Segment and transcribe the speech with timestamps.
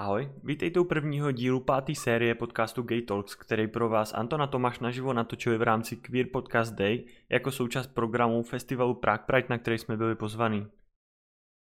[0.00, 4.80] Ahoj, vítejte u prvního dílu páté série podcastu Gay Talks, který pro vás Antona Tomáš
[4.80, 9.78] naživo natočili v rámci Queer Podcast Day jako součást programu festivalu Prague Pride, na který
[9.78, 10.66] jsme byli pozvaní.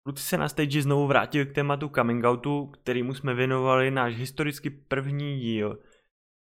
[0.06, 4.70] Kluci se na stage znovu vrátili k tématu coming outu, kterýmu jsme věnovali náš historicky
[4.70, 5.79] první díl.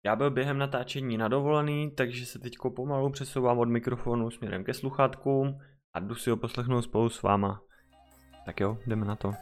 [0.04, 5.58] Já byl během natáčení nadovolený, takže se teď pomalu přesouvám od mikrofonu směrem ke sluchátkům
[5.94, 7.62] a jdu si ho poslechnout spolu s váma.
[8.46, 9.32] Tak jo, jdeme na to.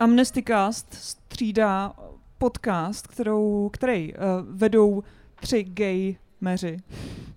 [0.00, 1.92] Amnestycast střídá
[2.38, 5.02] podcast, kterou, který uh, vedou
[5.40, 6.76] tři gay meři.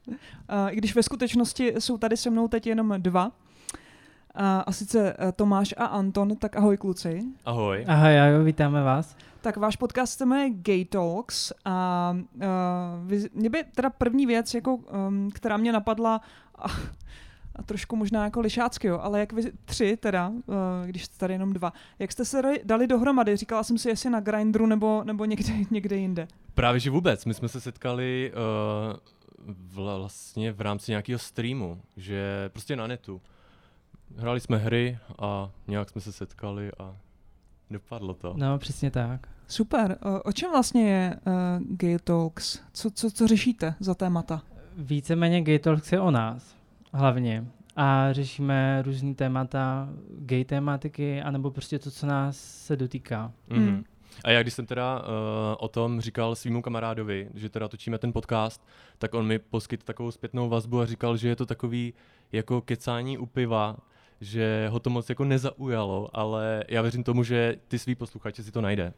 [0.08, 0.16] Uh,
[0.70, 3.26] I když ve skutečnosti jsou tady se mnou teď jenom dva.
[3.26, 3.32] Uh,
[4.66, 7.24] a sice uh, Tomáš a Anton, tak ahoj kluci.
[7.46, 7.86] Ahoj.
[7.88, 9.16] Ahoj, ahoj, vítáme vás.
[9.42, 12.42] Tak váš podcast se jmenuje Gay Talks a uh,
[13.08, 16.22] vy, mě by teda první věc, jako, um, která mě napadla,
[16.58, 16.68] a,
[17.56, 21.34] a trošku možná jako lišácky, jo, ale jak vy tři teda, uh, když jste tady
[21.34, 23.36] jenom dva, jak jste se dali dohromady?
[23.36, 26.28] Říkala jsem si, jestli na Grindru nebo, nebo někde, někde jinde.
[26.54, 27.26] Právě že vůbec.
[27.26, 33.22] My jsme se setkali uh, vlastně v rámci nějakého streamu, že prostě na netu.
[34.18, 36.96] Hráli jsme hry a nějak jsme se setkali a
[37.70, 38.34] dopadlo to.
[38.38, 39.28] No, přesně tak.
[39.48, 39.98] Super.
[40.06, 41.34] Uh, o čem vlastně je uh,
[41.78, 42.60] Gay Talks?
[42.74, 44.42] Co, co, co řešíte za témata?
[44.78, 46.56] Víceméně Gay Talks je o nás
[46.94, 47.48] hlavně.
[47.76, 53.32] A řešíme různý témata, gay tématiky, anebo prostě to, co nás se dotýká.
[53.50, 53.84] Mm-hmm.
[54.24, 55.06] A já když jsem teda uh,
[55.60, 60.12] o tom říkal svýmu kamarádovi, že teda točíme ten podcast, tak on mi poskytl takovou
[60.12, 61.94] zpětnou vazbu a říkal, že je to takový
[62.32, 63.78] jako kecání u piva,
[64.24, 68.52] že ho to moc jako nezaujalo, ale já věřím tomu, že ty svý posluchači si
[68.52, 68.94] to najde.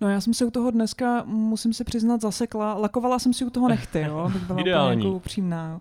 [0.00, 2.74] No já jsem se u toho dneska, musím se přiznat, zasekla.
[2.74, 5.04] Lakovala jsem si u toho nechty, jo, abych byla Ideální.
[5.04, 5.80] jako upřímná.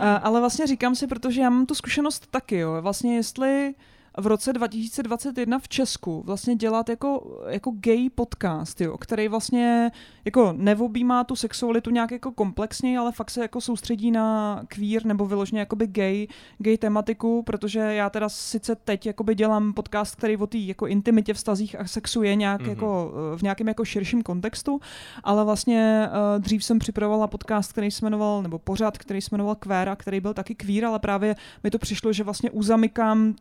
[0.00, 2.76] A, ale vlastně říkám si, protože já mám tu zkušenost taky, jo.
[2.80, 3.74] Vlastně jestli
[4.16, 9.90] v roce 2021 v Česku vlastně dělat jako, jako gay podcast, jo, který vlastně
[10.24, 15.26] jako nevobímá tu sexualitu nějak jako komplexně, ale fakt se jako soustředí na queer nebo
[15.26, 16.26] vyloženě jakoby gay,
[16.58, 21.34] gay tematiku, protože já teda sice teď jakoby dělám podcast, který o té jako intimitě,
[21.34, 22.68] vztazích a sexu je nějak mm-hmm.
[22.68, 24.80] jako v nějakém jako širším kontextu,
[25.24, 29.54] ale vlastně uh, dřív jsem připravovala podcast, který se jmenoval, nebo pořád, který se jmenoval
[29.54, 33.34] Queera, který byl taky queer, ale právě mi to přišlo, že vlastně uzamykám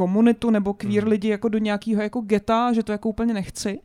[0.00, 1.10] komunitu nebo queer mm.
[1.10, 3.80] lidi jako do nějakého jako geta, že to jako úplně nechci.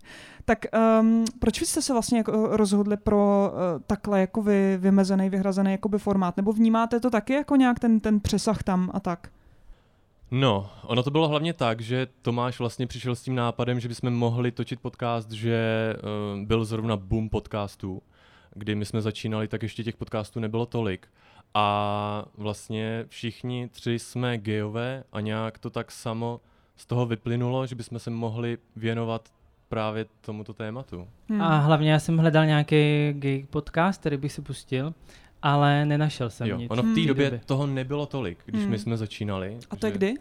[0.45, 0.65] Tak
[1.01, 5.99] um, proč jste se vlastně jako rozhodli pro uh, takhle jako vy, vymezený, vyhrazený jakoby
[5.99, 6.37] formát?
[6.37, 9.29] Nebo vnímáte to taky jako nějak ten, ten přesah tam a tak?
[10.31, 14.13] No, ono to bylo hlavně tak, že Tomáš vlastně přišel s tím nápadem, že bychom
[14.13, 18.01] mohli točit podcast, že uh, byl zrovna boom podcastů.
[18.53, 21.07] Kdy my jsme začínali, tak ještě těch podcastů nebylo tolik.
[21.57, 26.41] A vlastně všichni tři jsme gejové a nějak to tak samo
[26.75, 29.29] z toho vyplynulo, že bychom se mohli věnovat
[29.69, 31.07] právě tomuto tématu.
[31.29, 31.41] Hmm.
[31.41, 34.93] A hlavně já jsem hledal nějaký gay podcast, který bych si pustil,
[35.41, 36.71] ale nenašel jsem jo, nic.
[36.71, 38.71] Ono v té době toho nebylo tolik, když hmm.
[38.71, 39.57] my jsme začínali.
[39.69, 40.15] A to je kdy?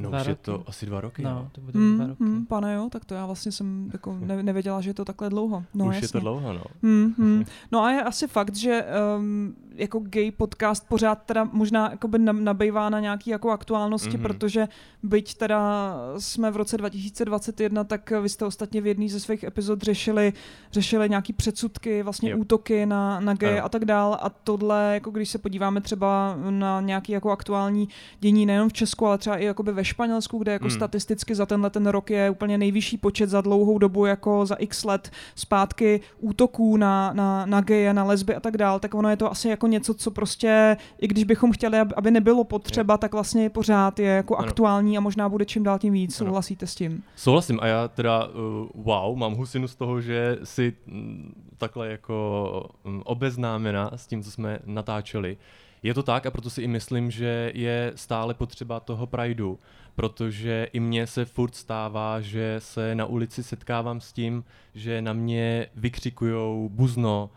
[0.00, 0.30] No dva už roky.
[0.30, 1.22] je to asi dva roky.
[1.22, 1.48] No, no.
[1.52, 2.22] to bude mm, dva roky.
[2.22, 5.30] Mm, pane jo, tak to já vlastně jsem jako ne, nevěděla, že je to takhle
[5.30, 5.64] dlouho.
[5.74, 6.06] No, už jasně.
[6.06, 6.62] je to dlouho, no.
[6.82, 7.44] Mm, mm.
[7.72, 8.84] No a je asi fakt, že
[9.18, 14.22] um, jako gay podcast pořád teda možná jakoby nabývá na nějaký jako aktuálnosti, mm-hmm.
[14.22, 14.68] protože
[15.02, 19.82] byť teda jsme v roce 2021, tak vy jste ostatně v jedné ze svých epizod
[19.82, 20.32] řešili,
[20.72, 22.38] řešili nějaký předsudky, vlastně yep.
[22.38, 26.80] útoky na, na gay a tak dál a tohle, jako když se podíváme třeba na
[26.80, 27.88] nějaký jako aktuální
[28.20, 30.70] dění nejenom v Česku, ale třeba i jakoby ve Španělsku, kde jako mm.
[30.70, 34.84] statisticky za tenhle ten rok je úplně nejvyšší počet za dlouhou dobu, jako za x
[34.84, 39.16] let zpátky útoků na, na, na geje, na lesby a tak dál, tak ono je
[39.16, 43.50] to asi jako něco, co prostě, i když bychom chtěli, aby nebylo potřeba, tak vlastně
[43.50, 44.48] pořád je jako ano.
[44.48, 46.16] aktuální a možná bude čím dál tím víc.
[46.16, 47.02] Souhlasíte s tím?
[47.16, 48.32] Souhlasím a já teda uh,
[48.74, 54.30] wow, mám husinu z toho, že si m, takhle jako m, obeznámena s tím, co
[54.30, 55.36] jsme natáčeli.
[55.82, 59.58] Je to tak a proto si i myslím, že je stále potřeba toho prideu,
[59.94, 64.44] protože i mně se furt stává, že se na ulici setkávám s tím,
[64.74, 67.30] že na mě vykřikujou buzno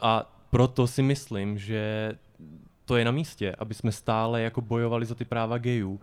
[0.00, 2.12] a proto si myslím, že
[2.84, 6.00] to je na místě, aby jsme stále jako bojovali za ty práva gejů.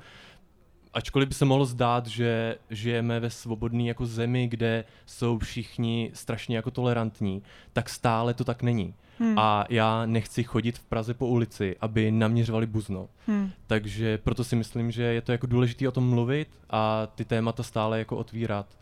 [0.94, 6.56] Ačkoliv by se mohlo zdát, že žijeme ve svobodné jako zemi, kde jsou všichni strašně
[6.56, 7.44] jako tolerantní,
[7.74, 8.94] tak stále to tak není.
[9.20, 9.40] Hmm.
[9.40, 13.08] A já nechci chodit v Praze po ulici, aby naměřovali buzno.
[13.28, 13.52] Hmm.
[13.68, 17.64] Takže proto si myslím, že je to jako důležité o tom mluvit a ty témata
[17.64, 18.78] stále jako otvírat.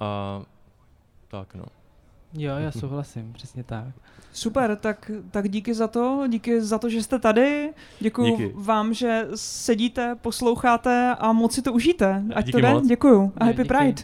[0.00, 0.42] A
[1.28, 1.64] tak no.
[2.34, 3.94] Jo, já souhlasím, přesně tak.
[4.32, 8.52] Super, tak, tak díky za to, díky za to, že jste tady, děkuji Díky.
[8.56, 12.24] vám, že sedíte, posloucháte a moc si to užijte.
[12.34, 12.86] Ať Díky to jde, moc.
[12.88, 13.32] děkuju.
[13.36, 13.68] A happy díky.
[13.68, 14.02] Pride.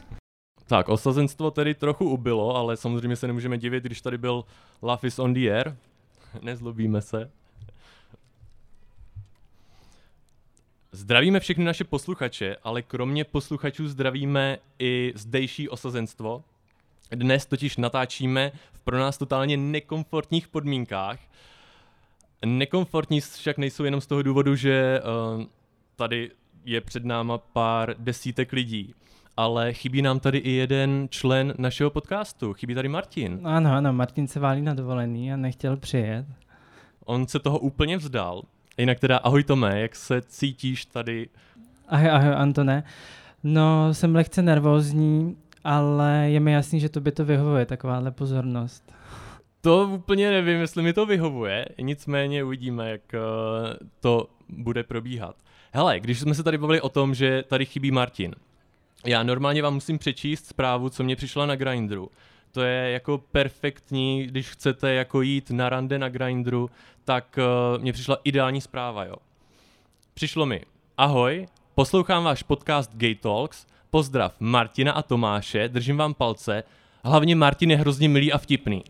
[0.67, 4.45] Tak, osazenstvo tedy trochu ubylo, ale samozřejmě se nemůžeme divit, když tady byl
[4.83, 5.77] Love is on the air.
[6.43, 7.31] Nezlobíme se.
[10.93, 16.45] Zdravíme všechny naše posluchače, ale kromě posluchačů zdravíme i zdejší osazenstvo.
[17.15, 21.19] Dnes totiž natáčíme v pro nás totálně nekomfortních podmínkách.
[22.45, 25.01] Nekomfortní však nejsou jenom z toho důvodu, že
[25.37, 25.45] uh,
[25.97, 26.31] tady
[26.65, 28.95] je před náma pár desítek lidí,
[29.37, 32.53] ale chybí nám tady i jeden člen našeho podcastu.
[32.53, 33.41] Chybí tady Martin.
[33.45, 36.27] Ano, ano, Martin se válí na dovolený a nechtěl přijet.
[37.05, 38.43] On se toho úplně vzdal.
[38.79, 41.29] Jinak teda ahoj Tome, jak se cítíš tady?
[41.89, 42.85] Ahoj, ahoj, Antone.
[43.43, 48.93] No, jsem lehce nervózní, ale je mi jasný, že to by to vyhovuje, takováhle pozornost.
[49.61, 53.21] To úplně nevím, jestli mi to vyhovuje, nicméně uvidíme, jak uh,
[54.01, 55.37] to bude probíhat.
[55.73, 58.35] Hele, když jsme se tady bavili o tom, že tady chybí Martin,
[59.07, 62.11] já normálně vám musím přečíst zprávu, co mě přišla na Grindru.
[62.53, 66.71] To je jako perfektní, když chcete jako jít na rande na Grindru,
[67.05, 69.17] tak uh, mě přišla ideální zpráva, jo.
[70.15, 70.63] Přišlo mi,
[70.99, 76.63] ahoj, poslouchám váš podcast Gay Talks, pozdrav Martina a Tomáše, držím vám palce,
[77.05, 78.83] hlavně Martin je hrozně milý a vtipný.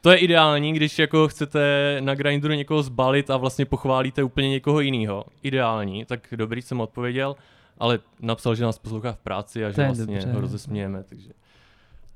[0.00, 4.80] To je ideální, když jako chcete na Grindru někoho zbalit a vlastně pochválíte úplně někoho
[4.80, 5.24] jiného.
[5.42, 7.36] Ideální, tak dobrý jsem odpověděl,
[7.78, 10.32] ale napsal, že nás poslouchá v práci a že vlastně dobře.
[10.32, 11.30] ho rozesmějeme, takže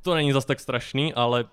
[0.02, 1.44] to není zas tak strašný, ale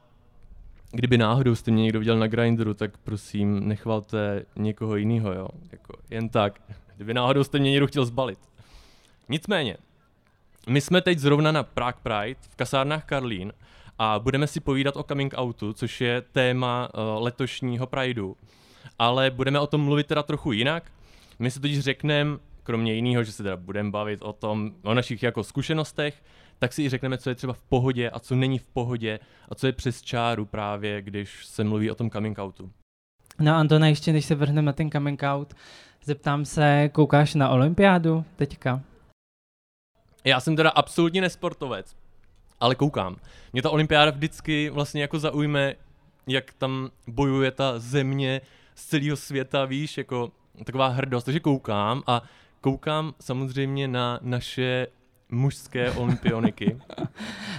[0.91, 5.93] kdyby náhodou jste mě někdo viděl na Grindru, tak prosím nechvalte někoho jiného, jo, jako
[6.09, 6.61] jen tak.
[6.95, 8.39] Kdyby náhodou jste mě někdo chtěl zbalit.
[9.29, 9.77] Nicméně,
[10.69, 13.53] my jsme teď zrovna na Prague Pride v kasárnách Karlín
[13.99, 18.35] a budeme si povídat o coming outu, což je téma uh, letošního Prideu.
[18.99, 20.91] Ale budeme o tom mluvit teda trochu jinak.
[21.39, 25.23] My si totiž řekneme, kromě jiného, že se teda budeme bavit o tom, o našich
[25.23, 26.23] jako zkušenostech,
[26.59, 29.19] tak si i řekneme, co je třeba v pohodě a co není v pohodě
[29.49, 32.71] a co je přes čáru právě, když se mluví o tom coming outu.
[33.39, 35.53] No Antone, ještě než se vrhneme na ten coming out,
[36.03, 38.81] zeptám se, koukáš na olympiádu teďka?
[40.25, 41.95] Já jsem teda absolutně nesportovec,
[42.59, 43.15] ale koukám.
[43.53, 45.73] Mě ta olympiáda vždycky vlastně jako zaujme,
[46.27, 48.41] jak tam bojuje ta země
[48.75, 50.31] z celého světa, víš, jako
[50.65, 52.21] taková hrdost, takže koukám a
[52.61, 54.87] koukám samozřejmě na naše
[55.29, 56.77] mužské olympioniky.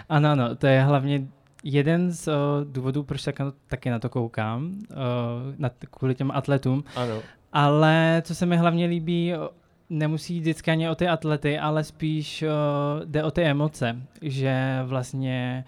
[0.08, 1.26] Ano, ano, to je hlavně
[1.64, 2.34] jeden z uh,
[2.64, 4.96] důvodů, proč tak, na- taky na to koukám, uh,
[5.58, 6.84] na, kvůli těm atletům.
[6.96, 7.18] Ano.
[7.52, 9.32] Ale co se mi hlavně líbí,
[9.90, 12.48] nemusí jít vždycky ani o ty atlety, ale spíš uh,
[13.04, 15.64] jde o ty emoce, že vlastně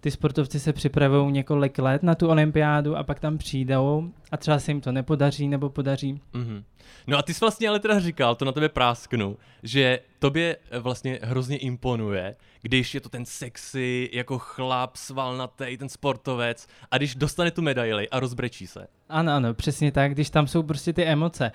[0.00, 4.58] ty sportovci se připravují několik let na tu olympiádu a pak tam přijdou a třeba
[4.58, 6.20] se jim to nepodaří nebo podaří.
[6.32, 6.64] Mhm.
[7.06, 10.78] No a ty jsi vlastně ale teda říkal, to na tebe prásknu, že tobě eh,
[10.78, 17.14] vlastně hrozně imponuje, když je to ten sexy, jako chlap, svalnatý, ten sportovec a když
[17.14, 18.86] dostane tu medaili a rozbrečí se.
[19.08, 21.52] Ano, ano, přesně tak, když tam jsou prostě ty emoce.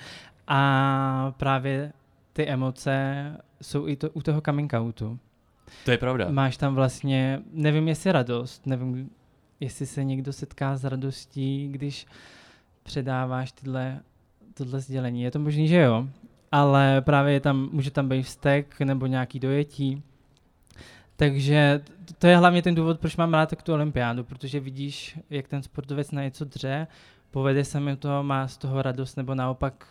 [0.47, 1.91] A právě
[2.35, 3.25] ty emoce
[3.61, 5.19] jsou i to, u toho coming outu.
[5.85, 6.27] To je pravda.
[6.29, 9.09] Máš tam vlastně, nevím jestli radost, nevím
[9.59, 12.05] jestli se někdo setká s radostí, když
[12.83, 13.99] předáváš tyhle,
[14.53, 15.21] tohle sdělení.
[15.21, 16.07] Je to možný, že jo,
[16.51, 20.03] ale právě je tam, může tam být vztek nebo nějaký dojetí.
[21.15, 21.81] Takže
[22.19, 25.63] to je hlavně ten důvod, proč mám rád tak tu olympiádu, protože vidíš, jak ten
[25.63, 26.87] sportovec na něco dře,
[27.31, 29.87] povede se mi to, má z toho radost, nebo naopak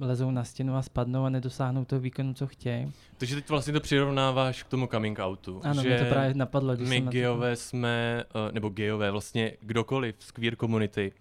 [0.00, 2.92] lezou na stěnu a spadnou a nedosáhnou toho výkonu, co chtějí.
[3.18, 5.60] Takže teď vlastně to přirovnáváš k tomu coming outu.
[5.64, 8.68] Ano, že mě to právě napadlo, když my jsem na to- geové jsme, eh, nebo
[8.68, 11.12] geové, vlastně kdokoliv z queer komunity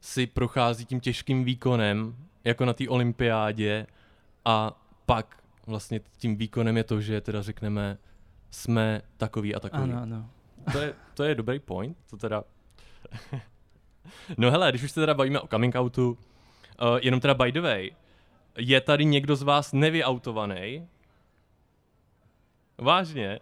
[0.00, 3.86] si prochází tím těžkým výkonem, jako na té olympiádě
[4.44, 7.98] a pak vlastně tím výkonem je to, že teda řekneme,
[8.50, 9.92] jsme takový a takový.
[9.92, 10.30] Ano, ano.
[10.72, 12.44] To je, to je dobrý point, to teda...
[14.38, 16.18] no hele, když už se teda bavíme o coming outu,
[16.82, 17.90] uh, jenom teda by the way,
[18.58, 20.88] je tady někdo z vás nevyautovaný?
[22.78, 23.40] Vážně?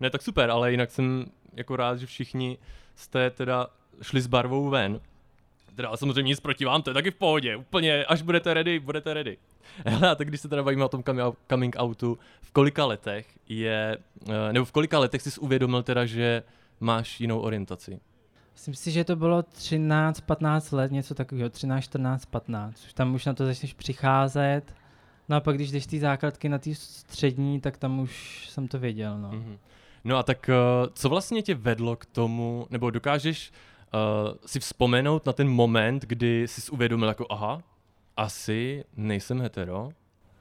[0.00, 2.58] Ne, tak super, ale jinak jsem jako rád, že všichni
[2.96, 3.66] jste teda
[4.02, 5.00] šli s barvou ven.
[5.76, 9.14] Teda samozřejmě nic proti vám, to je taky v pohodě, úplně, až budete ready, budete
[9.14, 9.38] ready.
[9.86, 13.98] Hele, a tak když se teda bavíme o tom coming- outu, v kolika letech je,
[14.28, 16.42] eh, nebo v kolika letech jsi uvědomil teda, že
[16.80, 18.00] máš jinou orientaci?
[18.54, 22.84] Myslím si, že to bylo 13, 15 let, něco takového, 13, 14, 15.
[22.86, 24.62] Už tam už na to začneš přicházet.
[25.28, 28.78] No a pak když jdeš ty základky na ty střední, tak tam už jsem to
[28.78, 29.28] věděl, no.
[29.28, 29.58] Mhm.
[30.04, 33.52] No a tak uh, co vlastně tě vedlo k tomu, nebo dokážeš
[33.94, 37.62] uh, si vzpomenout na ten moment, kdy jsi uvědomil jako aha,
[38.16, 39.90] asi nejsem hetero?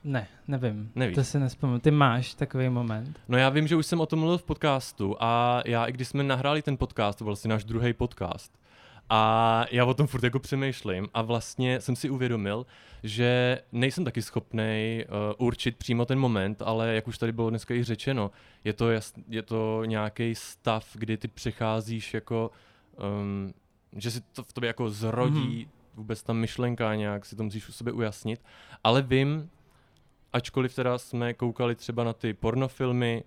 [0.04, 0.92] Ne, nevím.
[0.96, 1.16] Nevíš.
[1.16, 1.80] To si nespomínám.
[1.80, 3.20] Ty máš takový moment.
[3.28, 6.08] No já vím, že už jsem o tom mluvil v podcastu a já, i když
[6.08, 8.58] jsme nahráli ten podcast, to byl vlastně náš druhý podcast,
[9.10, 12.66] a já o tom furt jako přemýšlím a vlastně jsem si uvědomil,
[13.04, 17.74] že nejsem taky schopný uh, určit přímo ten moment, ale jak už tady bylo dneska
[17.74, 18.32] i řečeno,
[18.64, 22.52] je to, jas, je to nějaký stav, kdy ty přecházíš jako,
[23.22, 23.54] um,
[23.96, 25.72] že si to v tobě jako zrodí, mm.
[25.96, 28.42] vůbec ta myšlenka nějak si to musíš u sebe ujasnit,
[28.84, 29.50] ale vím,
[30.34, 33.24] ačkoliv teda jsme koukali třeba na ty pornofilmy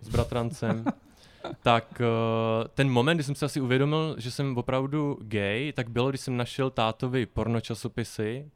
[0.00, 0.84] s bratrancem,
[1.62, 6.08] tak uh, ten moment, kdy jsem si asi uvědomil, že jsem opravdu gay, tak bylo,
[6.08, 8.50] když jsem našel tátovi pornočasopisy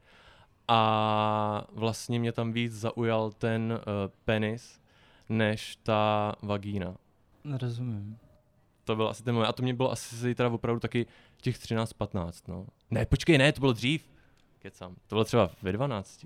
[0.67, 3.79] a vlastně mě tam víc zaujal ten uh,
[4.25, 4.81] penis,
[5.29, 6.95] než ta vagína.
[7.61, 8.17] Rozumím.
[8.83, 9.47] To byl asi ten moment.
[9.47, 11.05] A to mě bylo asi teda opravdu taky
[11.41, 12.65] těch 13-15, no.
[12.91, 14.09] Ne, počkej, ne, to bylo dřív.
[14.59, 14.95] Kecam.
[15.07, 16.25] To bylo třeba ve 12.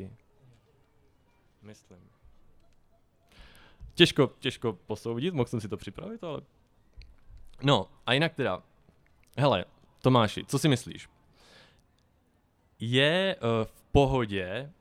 [1.62, 2.00] Myslím.
[3.94, 6.42] Těžko, těžko posoudit, mohl jsem si to připravit, ale...
[7.64, 8.64] No, a jinak teda,
[9.38, 9.66] hele,
[10.02, 11.10] Tomáši, co si myslíš?
[12.80, 14.72] Je uh, v pohodě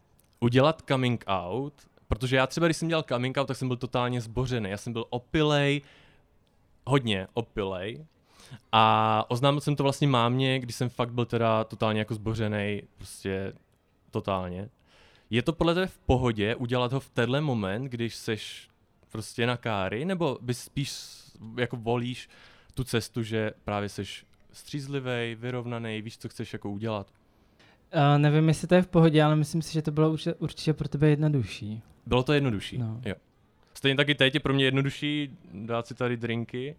[0.40, 1.74] udělat coming out,
[2.08, 4.70] protože já třeba, když jsem dělal coming out, tak jsem byl totálně zbořený.
[4.70, 5.82] Já jsem byl opilej,
[6.86, 8.06] hodně opilej.
[8.72, 13.52] A oznámil jsem to vlastně mámě, když jsem fakt byl teda totálně jako zbořený, prostě
[14.10, 14.68] totálně.
[15.30, 18.68] Je to podle tebe v pohodě udělat ho v tenhle moment, když seš
[19.12, 20.92] prostě na káry, nebo bys spíš
[21.58, 22.28] jako volíš
[22.74, 27.06] tu cestu, že právě seš střízlivý, vyrovnaný, víš, co chceš jako udělat?
[27.94, 30.72] Uh, nevím, jestli to je v pohodě, ale myslím si, že to bylo určitě, určitě
[30.72, 31.82] pro tebe jednodušší.
[32.06, 33.00] Bylo to jednodušší, No.
[33.06, 33.14] jo.
[33.74, 36.76] Stejně taky teď je pro mě jednodušší dát si tady drinky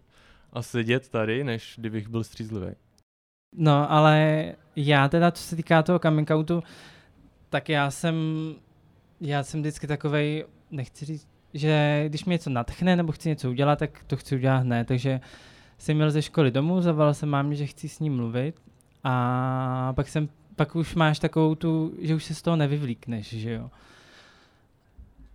[0.53, 2.75] a sedět tady, než kdybych byl střízlivý.
[3.55, 6.63] No, ale já teda, co se týká toho coming outu,
[7.49, 8.15] tak já jsem,
[9.21, 13.79] já jsem vždycky takovej, nechci říct, že když mě něco natchne nebo chci něco udělat,
[13.79, 15.21] tak to chci udělat hned, takže
[15.77, 18.61] jsem měl ze školy domů, zavolal jsem mámě, že chci s ním mluvit
[19.03, 23.51] a pak jsem, pak už máš takovou tu, že už se z toho nevyvlíkneš, že
[23.51, 23.69] jo.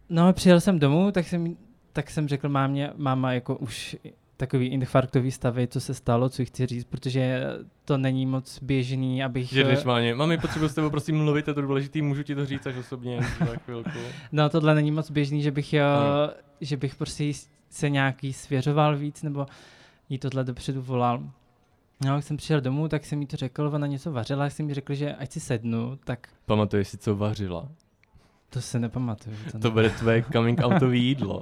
[0.09, 1.56] No a přijel jsem domů, tak jsem,
[1.92, 3.97] tak jsem řekl mámě, máma jako už
[4.36, 7.42] takový infarktový stavy, co se stalo, co chci říct, protože
[7.84, 9.48] to není moc běžný, abych...
[9.48, 12.46] Že jdeš máně, mami, potřebuji s tebou prosím mluvit, je to důležitý, můžu ti to
[12.46, 13.90] říct až osobně za chvilku.
[14.32, 16.30] No tohle není moc běžný, že bych, Ano.
[16.60, 17.32] že bych prostě
[17.70, 19.46] se nějaký svěřoval víc, nebo
[20.08, 21.22] jí tohle dopředu volal.
[22.06, 24.68] No, jak jsem přišel domů, tak jsem jí to řekl, ona něco vařila, jak jsem
[24.68, 27.68] jí řekl, že ať si sednu, tak Pamatuješ si, co vařila?
[28.50, 29.36] to se nepamatuju.
[29.52, 31.40] To, To bude tvoje coming outový jídlo.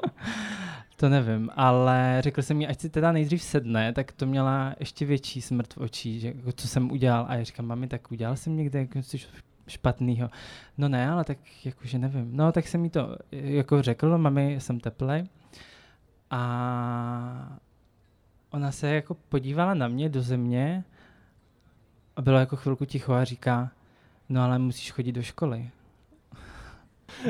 [1.02, 5.06] To nevím, ale řekl jsem jí, ať si teda nejdřív sedne, tak to měla ještě
[5.06, 7.26] větší smrt v očích, že jako, co jsem udělal.
[7.28, 9.16] A já říkám, mami, tak udělal jsem někde jako něco
[9.68, 10.30] špatného.
[10.78, 12.36] No ne, ale tak jakože nevím.
[12.36, 15.24] No tak jsem jí to jako řekl, mami, jsem teplej.
[16.30, 17.58] A
[18.50, 20.84] ona se jako podívala na mě do země
[22.16, 23.70] a bylo jako chvilku ticho a říká,
[24.28, 25.70] no ale musíš chodit do školy.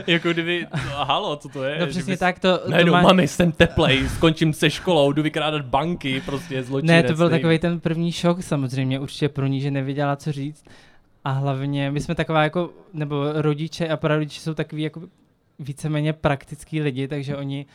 [0.06, 1.78] Jako kdyby, no, halo, co to je?
[1.80, 5.22] No přesně bys- tak to, to Najednou, má- mami, jsem teplej, skončím se školou, jdu
[5.22, 7.02] vykrádat banky, prostě zločinec.
[7.02, 10.32] Ne, to byl nej- takový ten první šok samozřejmě určitě pro ní, že nevěděla, co
[10.32, 10.64] říct.
[11.24, 15.02] A hlavně, my jsme taková jako, nebo rodiče a prarodiče jsou takový jako
[15.58, 17.66] víceméně praktický lidi, takže oni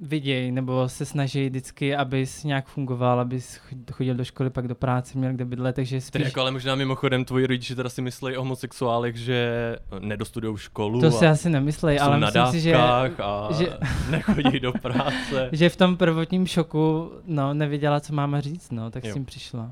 [0.00, 3.60] vidějí nebo se snaží vždycky, abys nějak fungoval, abys
[3.92, 6.24] chodil do školy, pak do práce, měl kde bydlet, takže Tedy spíš...
[6.24, 11.10] jako ale možná mimochodem tvoji rodiče teda si myslí o homosexuálech, že nedostudujou školu To
[11.10, 13.78] si asi nemyslej, jsou ale na myslím si, že, a že-
[14.10, 15.48] nechodí do práce.
[15.52, 19.10] že v tom prvotním šoku no, nevěděla, co máma říct, no, tak Jo.
[19.10, 19.70] s tím přišla.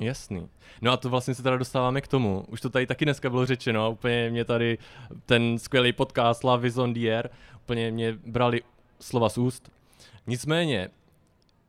[0.00, 0.48] Jasný.
[0.82, 2.44] No a to vlastně se teda dostáváme k tomu.
[2.48, 3.90] Už to tady taky dneska bylo řečeno.
[3.90, 4.78] Úplně mě tady
[5.26, 8.60] ten skvělý podcast Love is on the air, úplně mě brali
[9.00, 9.70] slova z úst.
[10.26, 10.90] Nicméně,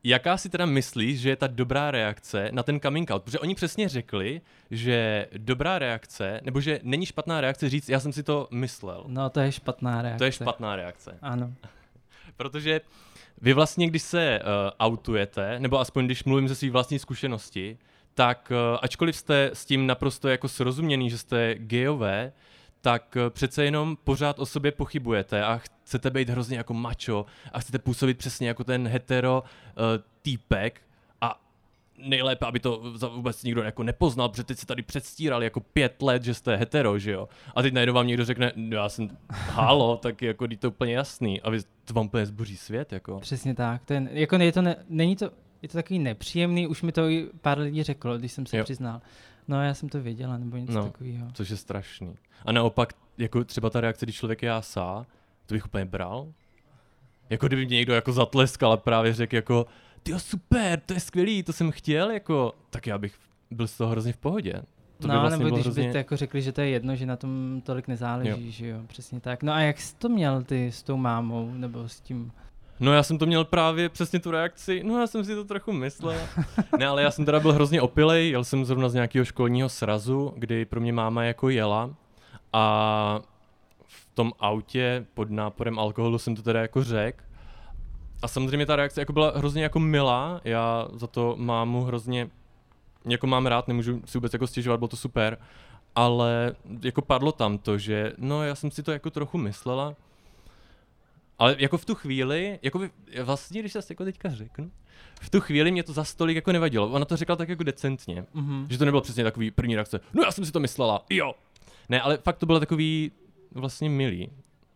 [0.03, 3.23] jaká si teda myslíš, že je ta dobrá reakce na ten coming out?
[3.23, 4.41] Protože oni přesně řekli,
[4.71, 9.03] že dobrá reakce, nebo že není špatná reakce říct, já jsem si to myslel.
[9.07, 10.17] No, to je špatná reakce.
[10.17, 11.17] To je špatná reakce.
[11.21, 11.53] Ano.
[12.37, 12.81] Protože
[13.41, 14.47] vy vlastně, když se uh,
[14.79, 17.77] autujete, nebo aspoň když mluvím ze své vlastní zkušenosti,
[18.13, 22.31] tak uh, ačkoliv jste s tím naprosto jako srozuměný, že jste gejové,
[22.85, 27.59] tak uh, přece jenom pořád o sobě pochybujete a chcete být hrozně jako macho a
[27.59, 29.83] chcete působit přesně jako ten hetero uh,
[30.21, 30.81] týpek
[31.21, 31.41] a
[31.97, 32.81] nejlépe, aby to
[33.15, 36.99] vůbec nikdo jako nepoznal, protože teď se tady předstíral jako pět let, že jste hetero,
[36.99, 37.29] že jo.
[37.55, 40.93] A teď najednou vám někdo řekne, no já jsem halo, tak jako je to úplně
[40.93, 41.41] jasný.
[41.41, 43.19] A vy to vám úplně zboří svět, jako.
[43.19, 43.81] Přesně tak.
[43.89, 47.29] Je, jako je to ne, není to, je to takový nepříjemný, už mi to i
[47.41, 48.63] pár lidí řeklo, když jsem se Jo.
[48.63, 49.01] přiznal.
[49.47, 50.83] No já jsem to věděla, nebo něco No.
[50.83, 51.27] takového.
[51.33, 52.15] Což je strašný.
[52.45, 55.05] A naopak, jako třeba ta reakce, když člověk je jásá,
[55.45, 56.27] to bych úplně bral.
[57.29, 59.65] Jako kdyby mě někdo jako zatleskal a právě řekl jako,
[60.03, 63.15] ty super, to je skvělý, to jsem chtěl, jako, tak já bych
[63.51, 64.53] byl z toho hrozně v pohodě.
[64.99, 65.83] To by no, vlastně nebo když hrozně...
[65.83, 68.37] byste jako řekli, že to je jedno, že na tom tolik nezáleží, Jo.
[68.39, 68.51] jo.
[68.51, 69.43] že jo, přesně tak.
[69.43, 72.31] No a jak jsi to měl ty s tou mámou, nebo s tím?
[72.79, 75.71] No já jsem to měl právě přesně tu reakci, no já jsem si to trochu
[75.71, 76.17] myslel.
[76.79, 80.33] ne, ale já jsem teda byl hrozně opilej, jel jsem zrovna z nějakého školního srazu,
[80.37, 81.95] kdy pro mě máma jako jela.
[82.53, 83.21] A
[83.87, 87.23] v tom autě pod náporem alkoholu jsem to teda jako řekl.
[88.21, 92.29] A samozřejmě ta reakce jako byla hrozně jako milá, já za to mámu hrozně
[93.05, 95.37] jako mám rád, nemůžu si vůbec jako stěžovat, bylo to super,
[95.95, 99.95] ale jako padlo tam to, že no já jsem si to jako trochu myslela,
[101.39, 102.89] ale jako v tu chvíli, jako by,
[103.23, 104.71] vlastně, když se jako teďka řeknu,
[105.21, 106.87] v tu chvíli mě to za stolik jako nevadilo.
[106.89, 108.25] Ona to řekla tak jako decentně.
[108.33, 108.67] Mhm.
[108.69, 109.99] Že to nebylo přesně takový první reakce.
[110.13, 111.33] No já jsem si to myslela, jo.
[111.89, 113.11] Ne, ale fakt to bylo takový
[113.51, 114.29] vlastně milý.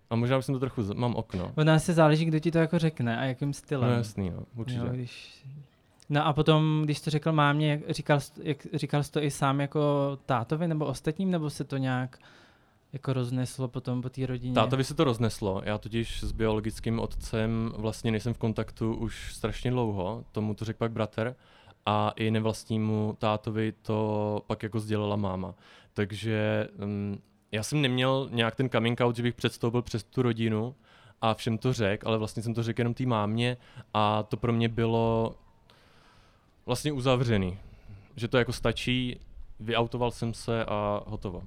[0.09, 1.51] A možná už jsem to trochu, z- mám okno.
[1.57, 3.89] Ono se záleží, kdo ti to jako řekne a jakým stylem.
[3.89, 4.79] No jasný, no, určitě.
[4.79, 5.43] Jo, když...
[6.09, 9.61] No a potom, když to řekl mámě, říkal, jsi- jak, říkal jsi to i sám
[9.61, 9.79] jako
[10.25, 12.19] tátovi nebo ostatním, nebo se to nějak
[12.93, 14.53] jako rozneslo potom po té rodině?
[14.53, 19.71] Tátovi se to rozneslo, já totiž s biologickým otcem vlastně nejsem v kontaktu už strašně
[19.71, 21.35] dlouho, tomu to řekl pak bratr
[21.85, 25.55] a i nevlastnímu tátovi to pak jako sdělila máma.
[25.93, 30.75] Takže um, já jsem neměl nějak ten coming out, že bych předstoupil přes tu rodinu
[31.21, 33.57] a všem to řekl, ale vlastně jsem to řekl jenom té mámě
[33.93, 35.35] a to pro mě bylo
[36.65, 37.57] vlastně uzavřený.
[38.15, 39.19] Že to jako stačí,
[39.59, 41.43] vyautoval jsem se a hotovo.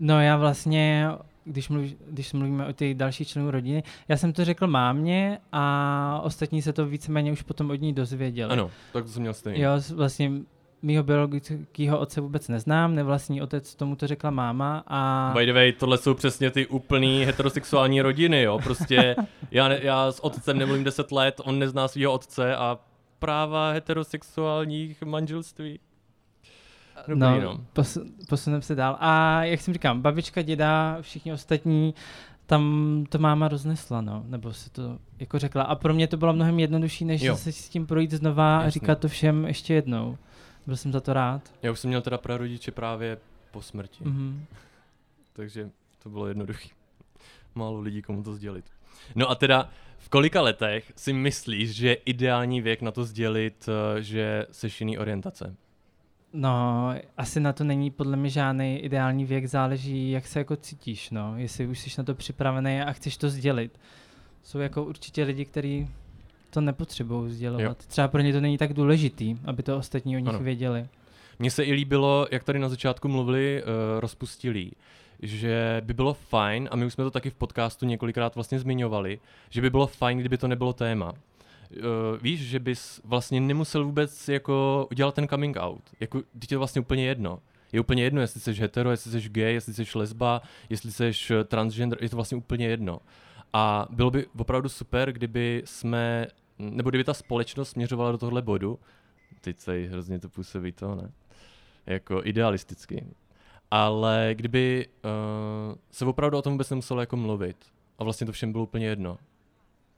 [0.00, 1.08] No já vlastně,
[1.44, 6.20] když, mluví, když mluvíme o těch dalších členů rodiny, já jsem to řekl mámě a
[6.24, 8.52] ostatní se to víceméně už potom od ní dozvěděli.
[8.52, 9.60] Ano, tak to jsem měl stejný.
[9.60, 10.32] Jo, vlastně
[10.82, 15.32] mýho biologického otce vůbec neznám, nevlastní otec, tomu to řekla máma a...
[15.36, 18.58] By the way, tohle jsou přesně ty úplný heterosexuální rodiny, jo.
[18.62, 19.16] Prostě
[19.50, 22.78] já, ne, já s otcem nemluvím 10 let, on nezná svého otce a
[23.18, 25.80] práva heterosexuálních manželství.
[27.08, 27.40] Dobrý, no.
[27.40, 27.60] no.
[27.72, 28.96] Pos, posuneme se dál.
[29.00, 31.94] A jak jsem říkám, babička, děda, všichni ostatní,
[32.46, 35.62] tam to máma roznesla, no, nebo se to jako řekla.
[35.62, 37.36] A pro mě to bylo mnohem jednodušší, než Jo.
[37.36, 38.70] se s tím projít znova a Jasně.
[38.70, 40.18] říkat to všem ještě jednou.
[40.66, 41.42] Byl jsem za to rád.
[41.62, 43.18] Já už jsem měl teda prarodiče právě
[43.50, 44.10] po smrti, mm.
[44.12, 44.44] Mhm.
[45.32, 45.70] takže
[46.02, 46.68] to bylo jednoduché.
[47.54, 48.64] Málo lidí komu to sdělit.
[49.14, 53.68] No a teda, v kolika letech si myslíš, že je ideální věk na to sdělit,
[53.68, 55.56] eh, že seš jiný orientace?
[56.32, 61.10] No, asi na to není podle mě žádný ideální věk, záleží, jak se jako cítíš,
[61.10, 61.34] no.
[61.36, 63.78] Jestli už jsi na to připravený a chceš to sdělit.
[64.42, 65.88] Jsou jako určitě lidi, kteří
[66.50, 67.62] to nepotřebují sdělovat.
[67.64, 67.74] Jo.
[67.86, 70.38] Třeba pro ně to není tak důležitý, aby to ostatní o nich Ano.
[70.38, 70.86] věděli.
[71.38, 74.72] Mně se i líbilo, jak tady na začátku mluvili uh, rozpustilí,
[75.22, 79.18] že by bylo fajn, a my už jsme to taky v podcastu několikrát vlastně zmiňovali,
[79.50, 81.12] že by bylo fajn, kdyby to nebylo téma.
[81.76, 85.82] Uh, víš, že bys vlastně nemusel vůbec jako udělat ten coming out.
[86.00, 87.42] Jako, teď je vlastně úplně jedno.
[87.72, 91.44] Je úplně jedno, jestli jsi hetero, jestli jsi gay, jestli jsi lesba, jestli jsi eh,
[91.44, 93.00] transgender, je to vlastně úplně jedno.
[93.52, 96.26] A bylo by opravdu super, kdyby jsme,
[96.58, 98.78] nebo kdyby ta společnost směřovala do tohle bodu,
[99.40, 101.12] teď se hrozně to působí to, ne?
[101.86, 103.06] Jako idealisticky.
[103.70, 107.56] Ale kdyby uh, se opravdu o tom vůbec nemuselo jako mluvit
[107.98, 109.18] a vlastně to všem bylo úplně jedno.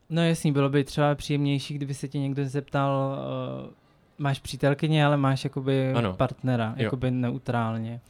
[0.09, 3.17] No jasný, bylo by třeba příjemnější, kdyby se tě někdo zeptal,
[3.65, 3.71] uh,
[4.17, 6.13] máš přítelkyně, ale máš jakoby Ano.
[6.13, 6.83] partnera, Jo.
[6.83, 8.01] jakoby neutrálně.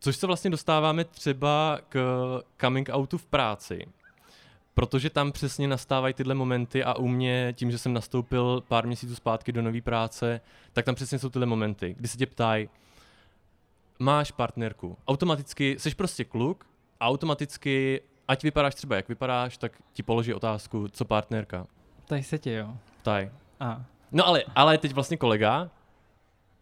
[0.00, 1.98] Což se vlastně dostáváme třeba k
[2.60, 3.86] coming outu v práci.
[4.74, 9.14] Protože tam přesně nastávají tyhle momenty a u mě, tím, že jsem nastoupil pár měsíců
[9.14, 10.40] zpátky do nové práce,
[10.72, 12.68] tak tam přesně jsou tyhle momenty, kdy se tě ptají,
[13.98, 16.66] máš partnerku, automaticky, jsi prostě kluk
[17.00, 18.00] a automaticky,
[18.32, 21.66] ať vypadáš třeba jak vypadáš, tak ti položí otázku, co partnerka.
[22.06, 22.76] Tady se tě, jo.
[23.00, 23.30] Ptaj.
[23.60, 23.84] A.
[24.12, 25.70] No ale, ale teď vlastně kolega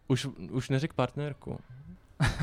[0.07, 1.59] už, už neřekl partnerku.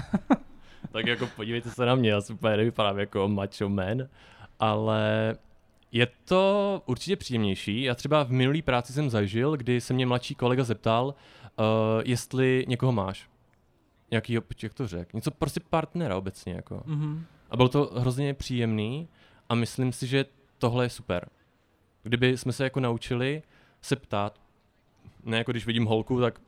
[0.92, 4.08] tak jako podívejte se na mě, já super nevypadám jako macho man,
[4.60, 5.34] ale
[5.92, 7.82] je to určitě příjemnější.
[7.82, 11.64] Já třeba v minulý práci jsem zažil, kdy se mě mladší kolega zeptal, uh,
[12.04, 13.28] jestli někoho máš.
[14.10, 15.10] Jakýho, jak to řekl?
[15.14, 16.52] Něco prostě partnera obecně.
[16.52, 16.82] Jako.
[16.86, 17.24] Mhm.
[17.50, 19.08] A bylo to hrozně příjemný
[19.48, 20.24] a myslím si, že
[20.58, 21.28] tohle je super.
[22.02, 23.42] Kdyby jsme se jako naučili
[23.82, 24.40] se ptát,
[25.24, 26.40] Ne jako když vidím holku, tak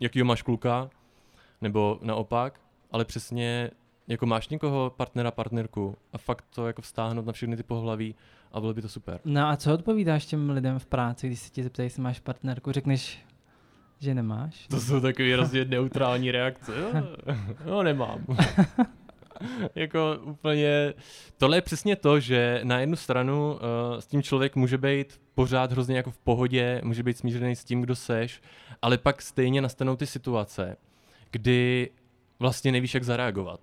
[0.00, 0.90] jakýho máš kluka,
[1.60, 2.60] nebo naopak,
[2.90, 3.70] ale přesně
[4.08, 8.14] jako máš někoho, partnera, partnerku a fakt to jako vztáhnout na všechny ty pohlaví
[8.52, 9.20] a bylo by to super.
[9.24, 12.72] No a co odpovídáš těm lidem v práci, když se ti zeptají, jestli máš partnerku,
[12.72, 13.24] řekneš,
[13.98, 14.66] že nemáš?
[14.66, 16.72] To jsou takové hrozně neutrální reakce.
[16.78, 16.92] Jo,
[17.66, 18.26] no nemám.
[19.74, 20.94] jako úplně,
[21.36, 23.58] tohle je přesně to, že na jednu stranu uh,
[23.98, 27.82] s tím člověk může být pořád hrozně jako v pohodě, může být smířený s tím,
[27.82, 28.40] kdo seš,
[28.82, 30.76] ale pak stejně nastanou ty situace,
[31.30, 31.90] kdy
[32.38, 33.60] vlastně nevíš, jak zareagovat.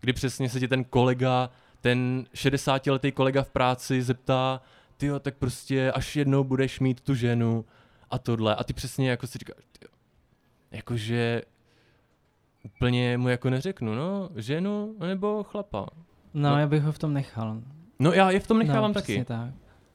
[0.00, 4.60] Kdy přesně se ti ten kolega, ten 60-letý kolega v práci zeptá,
[4.96, 7.64] ty tak prostě až jednou budeš mít tu ženu
[8.10, 8.54] a tohle.
[8.56, 9.56] A ty přesně jako si říkáš,
[10.70, 11.42] jakože
[12.64, 15.86] úplně mu jako neřeknu, no, ženu nebo chlapa.
[16.34, 16.58] No, No.
[16.58, 17.56] já bych ho v tom nechal.
[17.98, 19.24] No já je v tom nechávám no, taky.
[19.24, 19.50] Tak.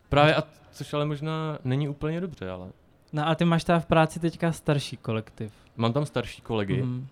[0.10, 2.72] Právě, a což ale možná není úplně dobře, ale
[3.14, 5.54] No a ty máš teda v práci teďka starší kolektiv.
[5.78, 7.08] mám tam starší kolegy Mhm.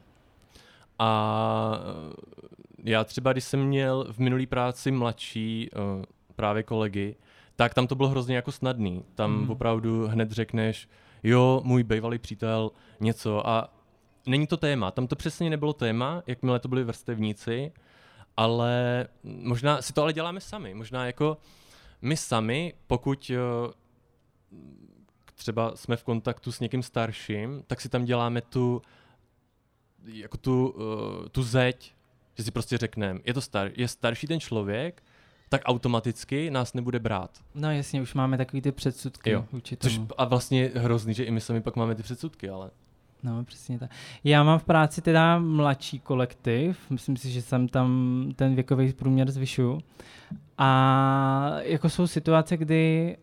[1.00, 2.14] a eh,
[2.84, 6.04] já třeba, když jsem měl v minulý práci mladší uh,
[6.36, 7.16] právě kolegy,
[7.56, 9.04] tak tam to bylo hrozně jako snadný.
[9.16, 9.52] Tam Mhm.
[9.52, 10.90] opravdu hned řekneš,
[11.24, 13.74] jo, můj bývalý přítel, něco a
[14.28, 14.92] není to téma.
[14.92, 17.72] Tam to přesně nebylo téma, jakmile to byli vrstevníci,
[18.38, 20.74] ale možná si to ale děláme sami.
[20.74, 21.38] Možná jako
[22.02, 23.74] my sami, pokud eh,
[25.36, 28.82] třeba jsme v kontaktu s někým starším, tak si tam děláme tu
[30.08, 31.94] jako tu, uh, tu zeď,
[32.38, 35.04] že si prostě řekneme, je to star, je starší ten člověk,
[35.50, 37.44] tak automaticky nás nebude brát.
[37.56, 41.24] No jasně, už máme takový ty předsudky Jo, vůči Což a vlastně je hrozný, že
[41.24, 42.72] i my sami pak máme ty předsudky, ale
[43.24, 43.92] No, přesně tak.
[44.24, 49.32] Já mám v práci teda mladší kolektiv, myslím si, že jsem tam ten věkový průměr
[49.32, 49.80] zvyšuju.
[50.58, 53.18] A jako jsou situace, kdy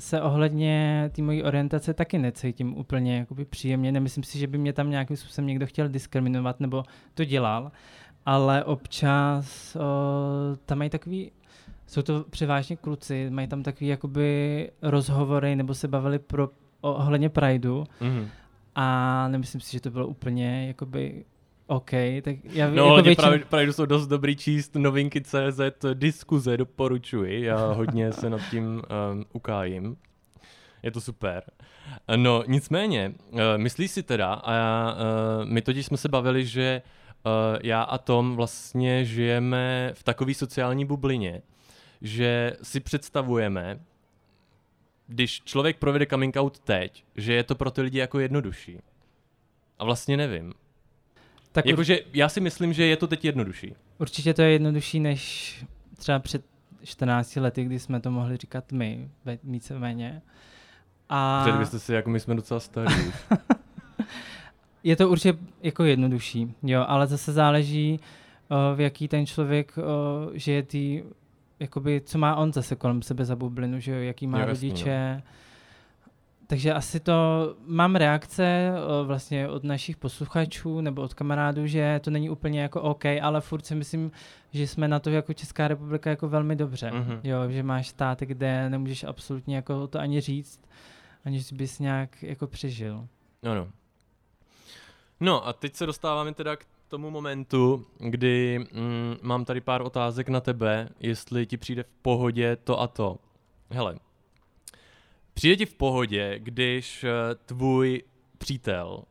[0.00, 3.92] se ohledně té mojí orientace taky necítím úplně jakoby příjemně.
[3.92, 7.72] Nemyslím si, že by mě tam nějakým způsobem někdo chtěl diskriminovat nebo to dělal,
[8.26, 9.80] ale občas o,
[10.66, 11.32] tam mají takový,
[11.86, 16.48] jsou to převážně kluci, mají tam takový jakoby rozhovory nebo se bavili pro,
[16.80, 18.28] ohledně Prideu mm.
[18.74, 21.24] A nemyslím si, že to bylo úplně jakoby
[21.66, 21.90] OK,
[22.22, 23.22] tak já No, jako většin...
[23.22, 25.60] právě, právě jsou dost dobrý číst novinky CZ,
[25.94, 29.96] diskuze doporučuji, já hodně se nad tím um, ukájím.
[30.82, 31.42] Je to super.
[32.16, 36.82] No, nicméně, uh, myslíš si teda, a já, uh, my totiž jsme se bavili, že
[37.26, 37.32] uh,
[37.62, 41.42] já a Tom vlastně žijeme v takové sociální bublině,
[42.02, 43.80] že si představujeme,
[45.12, 48.78] když člověk provede coming out teď, že je to pro ty lidi jako jednodušší.
[49.78, 50.54] A vlastně nevím.
[51.52, 53.74] tak Jakože já si myslím, že je to teď jednodušší.
[53.98, 55.64] určitě to je jednodušší než
[55.96, 56.44] třeba před
[56.84, 59.10] 14 lety, kdy jsme to mohli říkat my,
[59.44, 60.22] víceméně.
[61.08, 62.94] A Řekli byste si, jako my jsme docela starí.
[64.84, 68.00] je to určitě jako jednodušší, jo, ale zase záleží,
[68.48, 69.82] o, v jaký ten člověk o,
[70.34, 71.02] žije tý,
[71.62, 74.68] jakoby, co má on zase kolem sebe za bublinu, že jo, jaký má Jo, jasný,
[74.68, 75.22] rodiče.
[76.46, 77.12] Takže asi to,
[77.66, 78.72] mám reakce
[79.04, 83.66] vlastně od našich posluchačů nebo od kamarádů, že to není úplně jako OK, ale furt
[83.66, 84.12] si myslím,
[84.52, 86.90] že jsme na to jako Česká republika jako velmi dobře.
[86.90, 87.20] Mhm.
[87.24, 90.60] Jo, že máš státy, kde nemůžeš absolutně jako to ani říct,
[91.24, 93.08] aniž bys nějak jako přežil.
[93.42, 93.68] No, no.
[95.20, 100.28] No a teď se dostáváme teda k tomu momentu, kdy mm, mám tady pár otázek
[100.28, 103.18] na tebe, jestli ti přijde v pohodě to a to.
[103.70, 103.96] Hele,
[105.34, 107.10] přijde ti v pohodě, když eh,
[107.46, 108.02] tvůj
[108.38, 109.02] přítel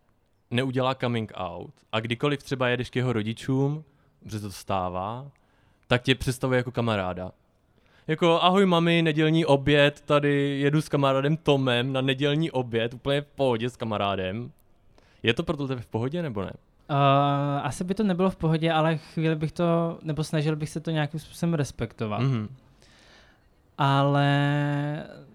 [0.52, 3.84] neudělá coming out a kdykoliv třeba jedeš k jeho rodičům,
[4.24, 5.32] protože to stává,
[5.88, 7.32] tak tě představuje jako kamaráda.
[8.08, 13.28] Jako ahoj mami, nedělní oběd, tady jedu s kamarádem Tomem na nedělní oběd, úplně v
[13.28, 14.52] pohodě s kamarádem.
[15.24, 16.52] Je to pro tebe v pohodě nebo ne?
[16.90, 20.80] Uh, asi by to nebylo v pohodě, ale chvíli bych to, nebo snažil bych se
[20.80, 22.22] to nějakým způsobem respektovat.
[22.22, 22.28] Mm.
[22.28, 22.56] Mhm.
[23.78, 24.28] Ale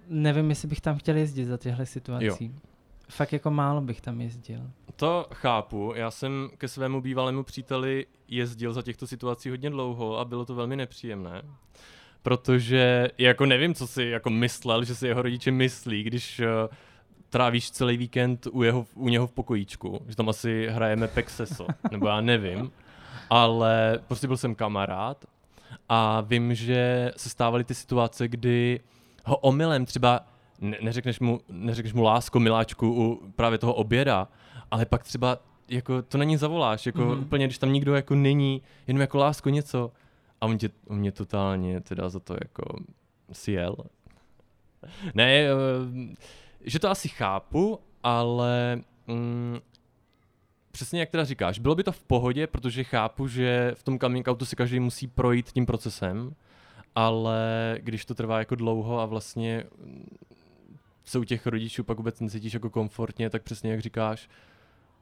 [0.09, 2.45] nevím, jestli bych tam chtěl jezdit za těchto situací.
[2.45, 2.51] Jo.
[3.09, 4.61] Fakt jako málo bych tam jezdil.
[4.97, 10.25] To chápu, já jsem ke svému bývalému příteli jezdil za těchto situací hodně dlouho a
[10.25, 11.43] bylo to velmi nepříjemné.
[12.23, 16.47] Protože jako nevím, co si jako myslel, že si jeho rodiče myslí, když uh,
[17.31, 22.07] trávíš celý víkend u, jeho, u něho v pokojíčku, že tam asi hrajeme Pexeso, nebo
[22.09, 22.73] já nevím.
[23.31, 25.25] Ale prostě byl jsem kamarád
[25.89, 28.81] a vím, že se stávaly ty situace, kdy
[29.25, 30.21] ho omylem třeba
[30.61, 34.29] ne, neřekneš, mu, neřekneš mu lásko, miláčku u právě toho oběda,
[34.71, 37.11] ale pak třeba jako to na ní zavoláš, jako Mhm.
[37.11, 37.21] mm-hmm.
[37.23, 39.93] úplně, když tam nikdo jako není, jenom jako lásko něco
[40.41, 42.79] a on, tě, on mě totálně teda za to jako
[43.33, 43.77] sjel.
[45.15, 45.51] Ne, eh,
[46.67, 49.59] že to asi chápu, ale mm,
[50.71, 54.29] přesně jak teda říkáš, bylo by to v pohodě, protože chápu, že v tom coming
[54.29, 56.35] outu si každý musí projít tím procesem,
[56.95, 60.17] ale když to trvá jako dlouho a vlastně mm,
[61.05, 64.29] se u těch rodičů pak vůbec necítíš jako komfortně, tak přesně jak říkáš,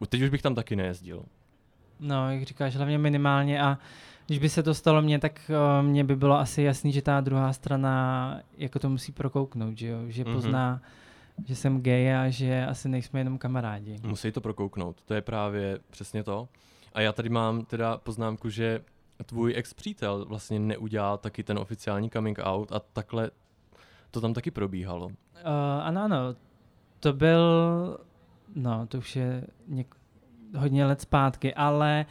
[0.08, 1.24] teď už bych tam taky nejezdil.
[2.00, 3.78] No, jak říkáš, hlavně minimálně a
[4.26, 7.20] když by se to stalo mně, tak uh, mně by bylo asi jasný, že ta
[7.20, 9.98] druhá strana jako to musí prokouknout, že jo?
[10.06, 10.34] Že mm-hmm.
[10.34, 10.80] pozná,
[11.46, 13.96] že jsem gay a že asi nejsme jenom kamarádi.
[14.02, 16.48] Musí to prokouknout, to je právě přesně to.
[16.92, 18.80] A já tady mám teda poznámku, že
[19.26, 23.30] tvůj ex-přítel vlastně neudělal taky ten oficiální coming out a takhle
[24.10, 25.06] to tam taky probíhalo.
[25.06, 25.12] Uh,
[25.82, 26.16] ano, ano.
[27.00, 27.40] To byl,
[28.54, 29.94] no to už je něk-
[30.56, 32.06] hodně let zpátky, ale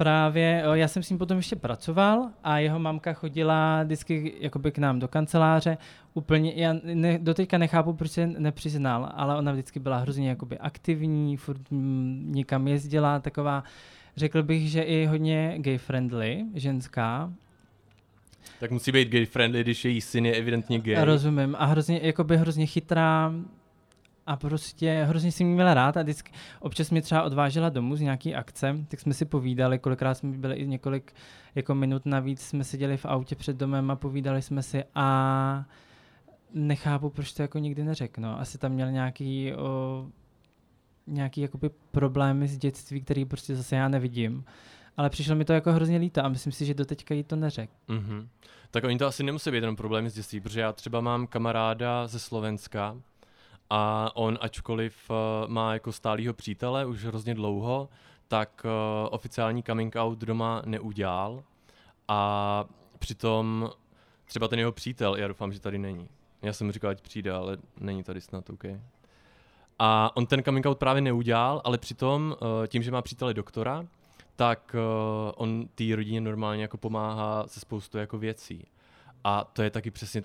[0.00, 4.78] právě, já jsem s ním potom ještě pracoval a jeho mamka chodila vždycky jakoby k
[4.78, 5.78] nám do kanceláře.
[6.14, 11.36] Úplně, já ne, doteďka nechápu, proč se nepřiznal, ale ona vždycky byla hrozně jakoby aktivní,
[11.36, 11.60] furt
[12.24, 13.64] někam jezdila, taková,
[14.16, 17.32] řekl bych, že i hodně gay friendly, ženská.
[18.60, 21.04] Tak musí být gay friendly, když její syn je evidentně gay.
[21.04, 21.56] Rozumím.
[21.58, 23.32] A hrozně, jakoby hrozně chytrá,
[24.30, 28.00] a prostě hrozně si mě měla rád a vždycky občas mě třeba odvážela domů z
[28.00, 31.12] nějaký akce, tak jsme si povídali, kolikrát jsme byli i několik
[31.54, 35.64] jako minut navíc, jsme seděli v autě před domem a povídali jsme si a
[36.54, 38.28] nechápu, proč to jako nikdy neřeknu.
[38.28, 40.06] Asi tam měl nějaký, o,
[41.06, 44.44] nějaký jakoby problémy z dětství, který prostě zase já nevidím.
[44.96, 47.72] Ale přišlo mi to jako hrozně líto a myslím si, že doteďka jí to neřekl.
[47.88, 48.28] Mm-hmm.
[48.70, 52.06] Tak oni to asi nemusí být jenom problémy z dětství, protože já třeba mám kamaráda
[52.06, 52.96] ze Slovenska,
[53.70, 55.16] a on, ačkoliv uh,
[55.48, 57.88] má jako stálýho přítele už hrozně dlouho,
[58.28, 61.42] tak uh, oficiální coming out doma neudělal.
[62.08, 62.64] A
[62.98, 63.70] přitom
[64.24, 66.08] třeba ten jeho přítel, já doufám, že tady není.
[66.42, 68.64] Já jsem říkal, ať přijde, ale není tady snad, OK.
[69.78, 73.86] A on ten coming out právě neudělal, ale přitom uh, tím, že má přítele doktora,
[74.36, 74.76] tak
[75.34, 78.66] on té rodině normálně jako pomáhá se spoustu jako věcí.
[79.24, 80.22] A to je taky přesně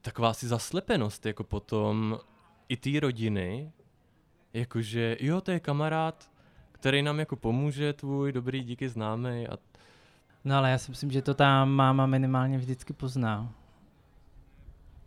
[0.00, 2.18] taková si zaslepenost, jako potom
[2.68, 3.72] i té rodiny,
[4.52, 6.30] jakože jo, to je kamarád,
[6.72, 9.48] který nám jako pomůže, tvůj dobrý, díky známý.
[9.48, 9.58] A...
[10.44, 13.52] No ale já si myslím, že to ta máma minimálně vždycky pozná.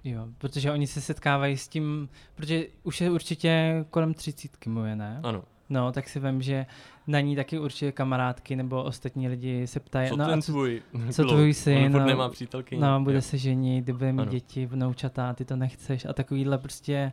[0.04, 5.20] Jo, protože oni se setkávají s tím, protože už je určitě kolem třicítky moje, ne?
[5.24, 5.44] Ano.
[5.70, 6.66] No, tak si vím, že
[7.08, 10.10] na ní taky určitě kamarádky nebo ostatní lidi se ptají.
[10.10, 10.82] Co no, ten co, tvůj?
[11.12, 11.92] Co tvůj syn?
[11.92, 12.78] No, nemá přítelky.
[12.78, 13.22] No, bude je.
[13.22, 14.32] se ženit, bude mít ano.
[14.32, 17.12] děti, vnoučata, ty to nechceš a takovýhle prostě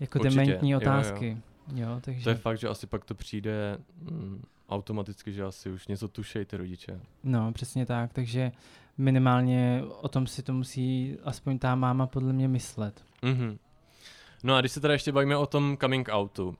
[0.00, 0.36] jako Určitě.
[0.40, 1.26] dementní otázky.
[1.26, 1.42] Jo, jo.
[1.74, 2.24] Jo, takže...
[2.24, 6.44] To je fakt, že asi pak to přijde mm, automaticky, že asi už něco tušejí
[6.44, 7.00] ty rodiče.
[7.24, 8.52] No, přesně tak, takže
[8.98, 13.04] minimálně o tom si to musí aspoň ta máma podle mě myslet.
[13.22, 13.58] Mm-hmm.
[14.44, 16.56] No a když se teda ještě bavíme o tom coming outu.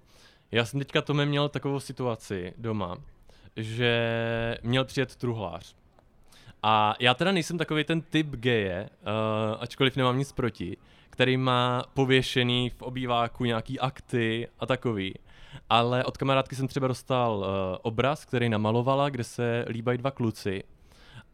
[0.51, 2.97] Já jsem teďka Tome měl takovou situaci doma,
[3.57, 5.77] že měl přijet truhlář.
[6.63, 10.77] A já teda nejsem takový ten typ geje, uh, ačkoliv nemám nic proti,
[11.11, 15.15] který má pověšený v obýváku nějaký akty a takový.
[15.71, 17.45] Ale od kamarádky jsem třeba dostal uh,
[17.83, 20.63] obraz, který namalovala, kde se líbají dva kluci.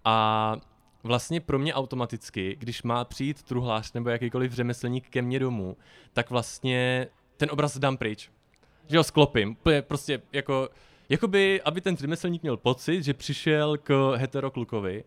[0.04, 0.56] A
[1.02, 5.76] vlastně pro mě automaticky, když má přijít truhlář nebo jakýkoliv řemeslník ke mně domů,
[6.12, 7.06] tak vlastně
[7.36, 8.30] ten obraz dám pryč.
[8.86, 9.56] Že ho sklopím.
[9.80, 10.68] Prostě jako,
[11.08, 15.04] jakoby, aby ten řemeslník měl pocit, že přišel k heteroklukovi,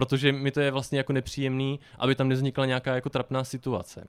[0.00, 4.06] protože mi to je vlastně jako nepříjemný, aby tam nevznikla nějaká jako trapná situace.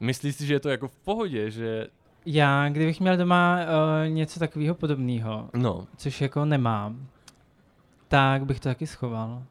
[0.00, 1.86] Myslíš si, že je to jako v pohodě, že...
[2.26, 5.86] Já, kdybych měl doma uh, něco takového podobného, no.
[5.96, 7.06] což jako nemám,
[8.08, 9.42] tak bych to taky schoval.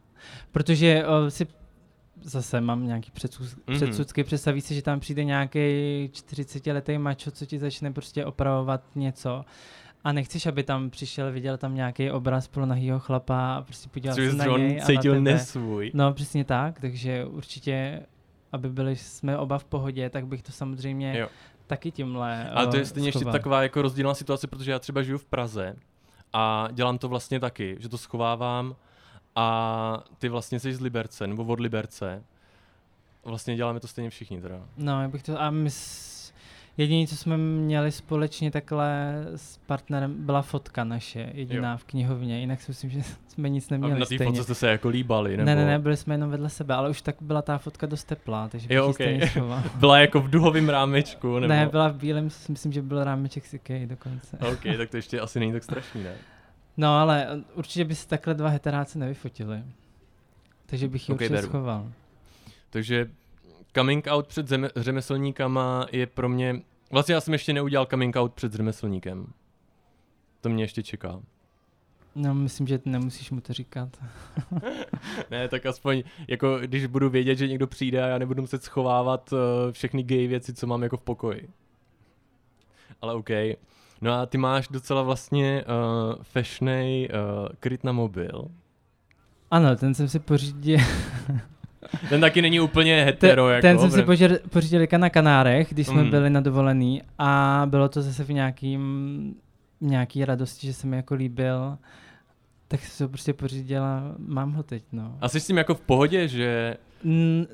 [0.52, 1.48] Protože uh, si
[2.22, 3.76] zase mám nějaký předsud, mm-hmm.
[3.76, 5.60] předsudky, představí si, že tam přijde nějaký
[6.14, 9.46] 40-letý mačo, co ti začne prostě opravovat něco
[10.04, 14.34] a nechceš, aby tam přišel, viděl tam nějaký obraz nahýho chlapa a prostě podíval se
[14.34, 15.32] na něj a cítil na tebe.
[15.32, 15.92] nesvůj.
[15.94, 18.04] No přesně tak, takže určitě
[18.54, 21.28] aby byli jsme oba v pohodě, tak bych to samozřejmě jo.
[21.68, 25.18] taky tímhle Ale to je stejně ještě taková jako rozdílná situace, protože já třeba žiju
[25.18, 25.76] v Praze
[26.34, 28.76] a dělám to vlastně taky, že to schovávám
[29.36, 32.24] a ty vlastně jsi z Liberce, nebo od Liberce.
[33.26, 34.62] Vlastně děláme to stejně všichni teda.
[34.78, 35.70] No, já bych to, a my
[36.78, 41.78] Jediné, co jsme měli společně takhle s partnerem, byla fotka naše, jediná jo.
[41.78, 44.68] v knihovně, jinak si myslím, že jsme nic neměli A na té fotce jste se
[44.68, 45.46] jako líbali, nebo?
[45.46, 48.04] Ne, ne, ne, byli jsme jenom vedle sebe, ale už tak byla ta fotka dost
[48.04, 49.20] teplá, takže jo, okay.
[49.76, 51.54] Byla jako v duhovém rámečku, nebo?
[51.54, 54.38] Ne, byla v bílém, myslím, že byl rámeček si dokonce.
[54.38, 56.14] ok, tak to ještě asi není tak strašný, ne?
[56.78, 59.64] No, ale určitě by se takhle dva heteráci nevyfotili.
[60.66, 61.48] Takže bych ji okay, určitě beru.
[61.48, 61.92] schoval.
[62.70, 63.08] Takže
[63.76, 66.62] coming out před řemeslníkama je pro mě
[66.94, 69.34] Vlastně já jsem ještě neudělal coming out před řemeslníkem.
[70.42, 71.22] To mě ještě čeká.
[72.16, 73.90] No, myslím, že nemusíš mu to říkat.
[75.32, 79.34] ne, tak aspoň, jako když budu vědět, že někdo přijde a já nebudu muset schovávat
[79.34, 79.40] uh,
[79.72, 81.50] všechny gay věci, co mám jako v pokoji.
[83.02, 83.30] Ale OK.
[84.02, 88.48] No a ty máš docela vlastně uh, fashionej uh, kryt na mobil.
[89.52, 90.80] Ano, ten jsem si pořídil.
[92.10, 93.46] ten taky není úplně hetero.
[93.46, 96.10] Ten, jako, ten jsem si pořídil, pořídil na Kanárech, když jsme mm.
[96.10, 99.36] byli na dovolený a bylo to zase v nějakým
[99.82, 101.78] nějaký radosti, že se mi jako líbil,
[102.68, 105.18] tak jsem to prostě pořídila, mám ho teď, no.
[105.22, 106.78] A jsi s tím jako v pohodě, že...
[107.06, 107.48] N-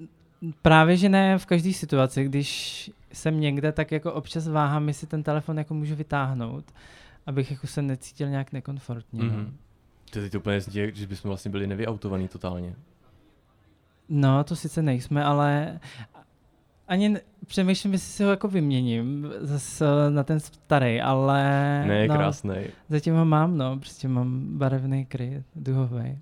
[0.62, 5.24] právě, že ne v každé situaci, když jsem někde, tak jako občas váhám, jestli ten
[5.24, 6.66] telefon jako můžu vytáhnout,
[7.28, 9.22] abych jako se necítil nějak nekomfortně.
[9.22, 9.52] Mm-hmm.
[10.10, 12.76] To je to úplně zdě, že bychom vlastně byli nevyautovaný totálně.
[14.10, 15.80] No, to sice nejsme, ale
[16.88, 17.18] ani
[17.48, 21.44] přemýšlím, jestli si ho jako vyměním zase na ten starý, ale...
[21.88, 22.56] Ne, no, krásný.
[22.90, 26.20] Zatím ho mám, no, prostě mám barevný kryt, duhový.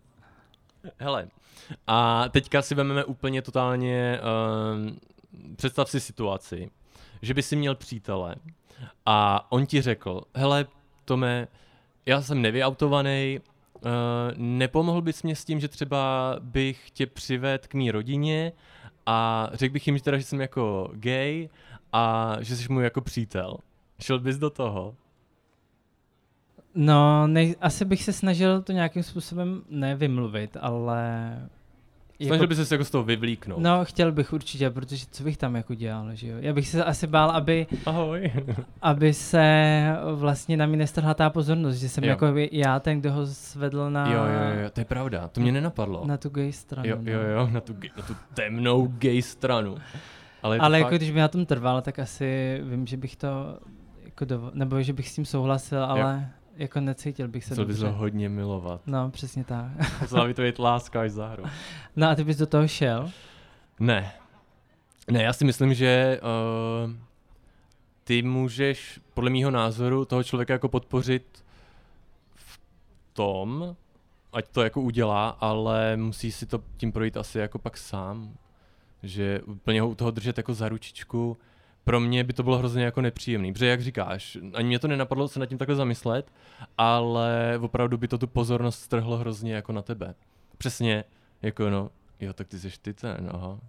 [0.98, 1.28] Hele,
[1.88, 4.20] a teďka si vezmeme úplně totálně,
[4.74, 4.98] um,
[5.56, 6.70] představ si situaci,
[7.22, 8.36] že by si měl přítele
[9.06, 10.66] a on ti řekl, hele,
[11.06, 11.48] Tome,
[12.06, 13.40] já jsem nevyautovaný,
[13.82, 13.92] uh,
[14.38, 18.52] nepomohl bys mě s tím, že třeba bych tě přived k mý rodině
[19.06, 21.50] a řekl bych jim že teda, že jsem jako gay
[21.94, 23.58] a že jsi můj jako přítel.
[24.00, 24.96] Šel bys do toho?
[26.76, 31.50] No, nej, asi bych se snažil to nějakým způsobem nevymluvit, ale...
[32.18, 33.60] Snažil jako, bys se jako z toho vyvlíknout.
[33.60, 36.38] No, chtěl bych určitě, protože co bych tam jako dělal, že jo?
[36.40, 37.68] Já bych se asi bál, aby...
[37.86, 38.32] Ahoj.
[38.82, 42.10] aby se vlastně na mě nestrhla ta pozornost, že jsem jo.
[42.10, 44.12] jako já ten, kdo ho svedl na...
[44.12, 46.06] Jo, jo, jo, to je pravda, to mě nenapadlo.
[46.06, 46.90] Na tu gay stranu.
[46.90, 47.30] Jo, jo, no.
[47.30, 49.78] jo, na tu, na tu temnou gay stranu.
[50.44, 51.00] Ale, Ale jako fakt...
[51.00, 53.60] když by na tom trval, tak asi vím, že bych to
[54.06, 56.22] jako dovo- nebo že bych s tím souhlasil, ale...
[56.22, 58.82] Jo jako necítil bych se Musel bys ho hodně milovat.
[58.88, 59.72] No, přesně tak.
[60.02, 61.44] Musela by to být láska až za hru.
[61.96, 63.12] No a ty bys do toho šel?
[63.80, 64.12] Ne.
[65.12, 66.20] Ne, já si myslím, že
[66.86, 66.92] uh,
[68.04, 71.46] ty můžeš, podle mýho názoru, toho člověka jako podpořit
[72.36, 72.60] v
[73.14, 73.76] tom,
[74.34, 78.34] ať to jako udělá, ale musí si to tím projít asi jako pak sám.
[79.04, 81.38] Že úplně ho u toho držet jako za ručičku,
[81.88, 85.28] pro mě by to bylo hrozně jako nepříjemný, protože jak říkáš, ani mě to nenapadlo
[85.28, 86.32] se nad tím takhle zamyslet,
[86.78, 90.16] ale opravdu by to tu pozornost strhlo hrozně jako na tebe.
[90.58, 91.04] Přesně,
[91.42, 93.60] jako no, jo, tak ty jsi ty ten, aha.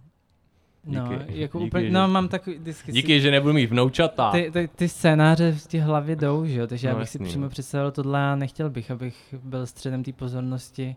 [0.85, 2.91] No, díky, no, jako díky, úplně, že, no mám takový disky.
[2.91, 4.31] Díky, že nebudu mít vnoučata.
[4.31, 7.25] Ty, ty, ty scénáře v té hlavě jdou, že jo, takže no, já bych jasný,
[7.25, 7.49] si přímo no.
[7.49, 10.95] představil tohle a nechtěl bych, abych byl středem té pozornosti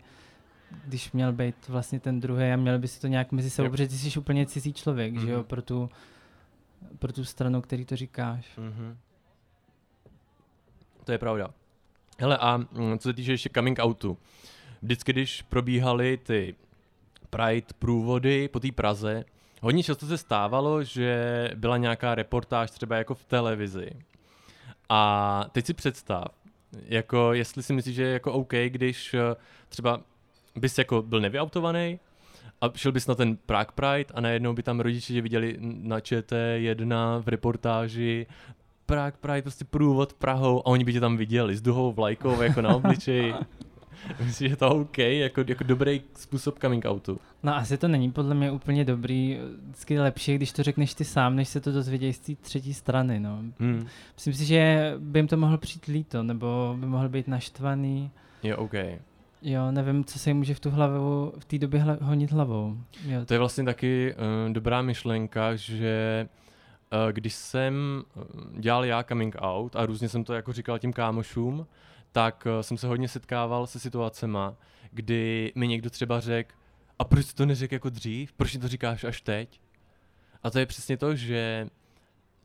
[0.85, 3.87] když měl být vlastně ten druhý a měl by si to nějak mezi sebou, protože
[3.87, 5.25] ty jsi úplně cizí člověk, mm-hmm.
[5.25, 5.45] že jo, mhm.
[5.45, 5.89] pro tu
[6.99, 8.57] pro tu stranu, který to říkáš.
[8.57, 8.95] Mm-hmm.
[11.03, 11.53] To je pravda.
[12.19, 14.17] Hele, a mm, co se týče ještě coming outu.
[14.81, 16.55] Vždycky, když probíhaly ty
[17.29, 19.23] Pride průvody po té Praze,
[19.61, 23.89] hodně často se stávalo, že byla nějaká reportáž třeba jako v televizi.
[24.89, 26.25] A teď si představ,
[26.85, 29.35] jako jestli si myslíš, že je jako OK, když eh,
[29.69, 30.01] třeba
[30.55, 31.99] bys jako byl nevyautovaný
[32.63, 37.21] a šel bys na ten Prague Pride a najednou by tam rodiče viděli na ČT1
[37.21, 38.27] v reportáži
[38.85, 42.61] Prague Pride, prostě průvod Prahou a oni by tě tam viděli s duhou vlajkou jako
[42.61, 43.33] na obličeji.
[44.25, 47.19] Myslím, že to OK, jako, jako dobrý způsob coming outu.
[47.43, 51.35] No asi to není podle mě úplně dobrý, vždycky lepší, když to řekneš ty sám,
[51.35, 53.39] než se to dozvědějí z té třetí strany, no.
[53.59, 53.87] Hmm.
[54.15, 58.11] Myslím si, že by jim to mohlo přijít líto, nebo by mohl být naštvaný.
[58.43, 58.73] Jo, OK.
[59.45, 62.77] Jo, nevím, co se jim může v tu hlavu, v té době hla, honit hlavou.
[63.05, 63.25] Jo.
[63.25, 66.27] To je vlastně taky uh, dobrá myšlenka, že
[66.93, 68.03] uh, když jsem
[68.59, 71.67] dělal já coming out a různě jsem to jako říkal tím kámošům,
[72.11, 74.55] tak uh, jsem se hodně setkával se situacema,
[74.91, 76.55] kdy mi někdo třeba řekl,
[76.99, 78.33] a proč jsi to neřekl jako dřív?
[78.33, 79.61] Proč to říkáš až teď?
[80.43, 81.67] A to je přesně to, že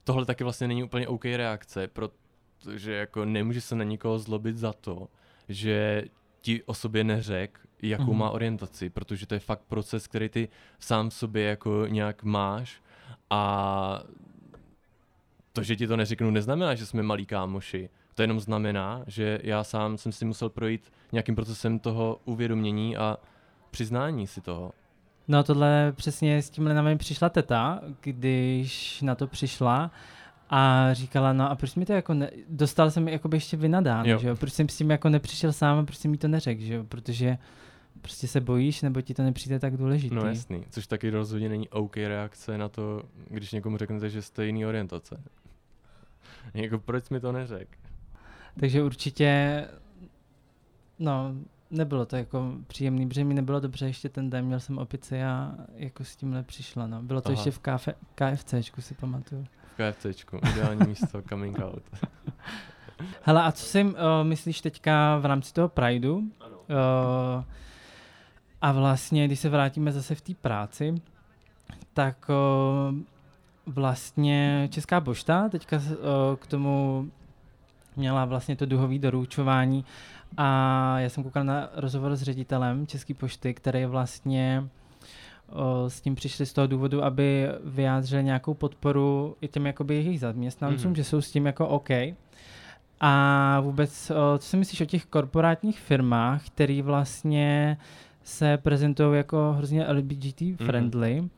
[0.05, 4.73] tohle taky vlastně není úplně OK reakce, protože jako nemůže se na nikoho zlobit za
[4.73, 5.09] to,
[5.49, 6.05] že
[6.41, 8.17] ti o sobě neřek, jakou mm-hmm.
[8.17, 10.49] má orientaci, protože to je fakt proces, který ty
[10.79, 12.83] sám sobě jako nějak máš
[13.31, 14.03] a
[15.53, 17.91] to, že ti to neřeknu, neznamená, že jsme malí kámoši.
[18.15, 23.17] To jenom znamená, že já sám jsem si musel projít nějakým procesem toho uvědomění a
[23.71, 24.73] přiznání si toho.
[25.29, 29.91] No tohle přesně s tímhle na mě přišla teta, když na to přišla
[30.51, 32.31] a říkala, no a proč mi to jako, ne...
[32.49, 34.19] dostal jsem jako ještě vynadán, jo.
[34.19, 36.63] že jo, proč jsem s tím jako nepřišel sám a proč jsem mi to neřekl,
[36.63, 37.39] že jo, protože
[38.01, 40.15] prostě se bojíš, nebo ti to nepřijde tak důležitý.
[40.15, 44.47] No jasný, což taky rozhodně není OK reakce na to, když někomu řeknete, že jste
[44.47, 45.23] jiný orientace.
[46.55, 47.73] jako proč mi to neřekl?
[48.61, 49.65] Takže určitě,
[50.99, 51.35] no,
[51.71, 55.55] nebylo to jako příjemný, protože mi nebylo dobře ještě ten den, měl jsem opici a
[55.75, 57.03] jako s tímhle přišla, no.
[57.03, 57.39] Bylo to Aha.
[57.39, 59.47] ještě v KF, KFCčku, si pamatuju.
[59.79, 61.83] KFCčku, ideální místo, coming out.
[63.23, 66.17] Hele, a co si uh, myslíš teďka v rámci toho Prideu?
[66.17, 66.25] Uh,
[68.63, 70.95] a vlastně, když se vrátíme zase v té práci,
[71.95, 72.97] tak uh,
[73.67, 75.83] vlastně Česká pošta teďka uh,
[76.37, 77.11] k tomu
[77.97, 79.85] měla vlastně to duhový doručování
[80.37, 84.69] a já jsem koukal na rozhovor s ředitelem České pošty, který vlastně
[85.89, 90.87] s tím přišli z toho důvodu, aby vyjádřili nějakou podporu i těm jakoby jejich zaměstnancům,
[90.91, 90.97] Mhm.
[90.97, 91.89] že jsou s tím jako OK.
[93.01, 94.07] A vůbec,
[94.39, 97.79] co si myslíš o těch korporátních firmách, které vlastně
[98.25, 101.29] se prezentují jako hrozně LGBT friendly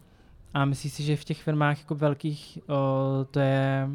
[0.55, 3.89] a myslíš si, že v těch firmách jako velkých o, to je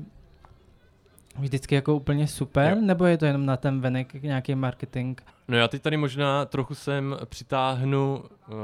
[1.40, 2.82] vždycky jako úplně super, Jo.
[2.82, 5.22] nebo je to jenom na ten venek nějaký marketing?
[5.48, 8.56] No já teď tady možná trochu sem přitáhnu uh,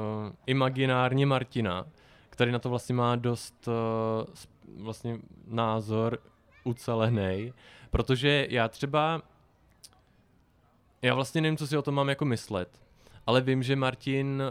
[0.45, 1.86] imaginárně Martina,
[2.30, 5.17] který na to vlastně má dost uh, vlastně
[5.47, 6.19] názor
[6.63, 7.53] ucelený,
[7.89, 9.22] protože já třeba
[11.01, 12.69] já vlastně nevím, co si o tom mám jako myslet,
[13.28, 14.43] ale vím, že Martin,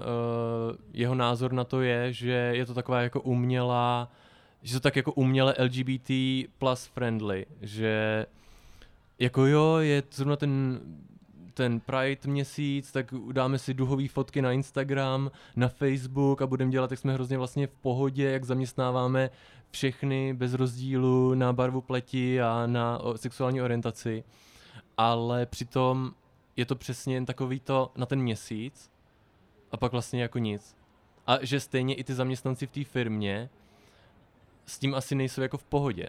[0.70, 4.12] uh, jeho názor na to je, že je to taková jako umělá,
[4.62, 6.10] že to tak jako uměle LGBT
[6.58, 8.26] plus friendly, že
[9.18, 10.80] jako jo, je zrovna ten
[11.54, 16.90] ten Pride měsíc, tak dáme si duhové fotky na Instagram, na Facebook a budeme dělat,
[16.90, 19.30] jak jsme hrozně vlastně v pohodě, jak zaměstnáváme
[19.70, 24.24] všechny bez rozdílu na barvu pleti a na sexuální orientaci.
[24.96, 26.12] Ale přitom
[26.56, 28.90] je to přesně jen takový to na ten měsíc
[29.72, 30.76] a pak vlastně jako nic.
[31.26, 33.50] A že stejně i ty zaměstnanci v té firmě
[34.70, 36.08] s tím asi nejsou jako v pohodě.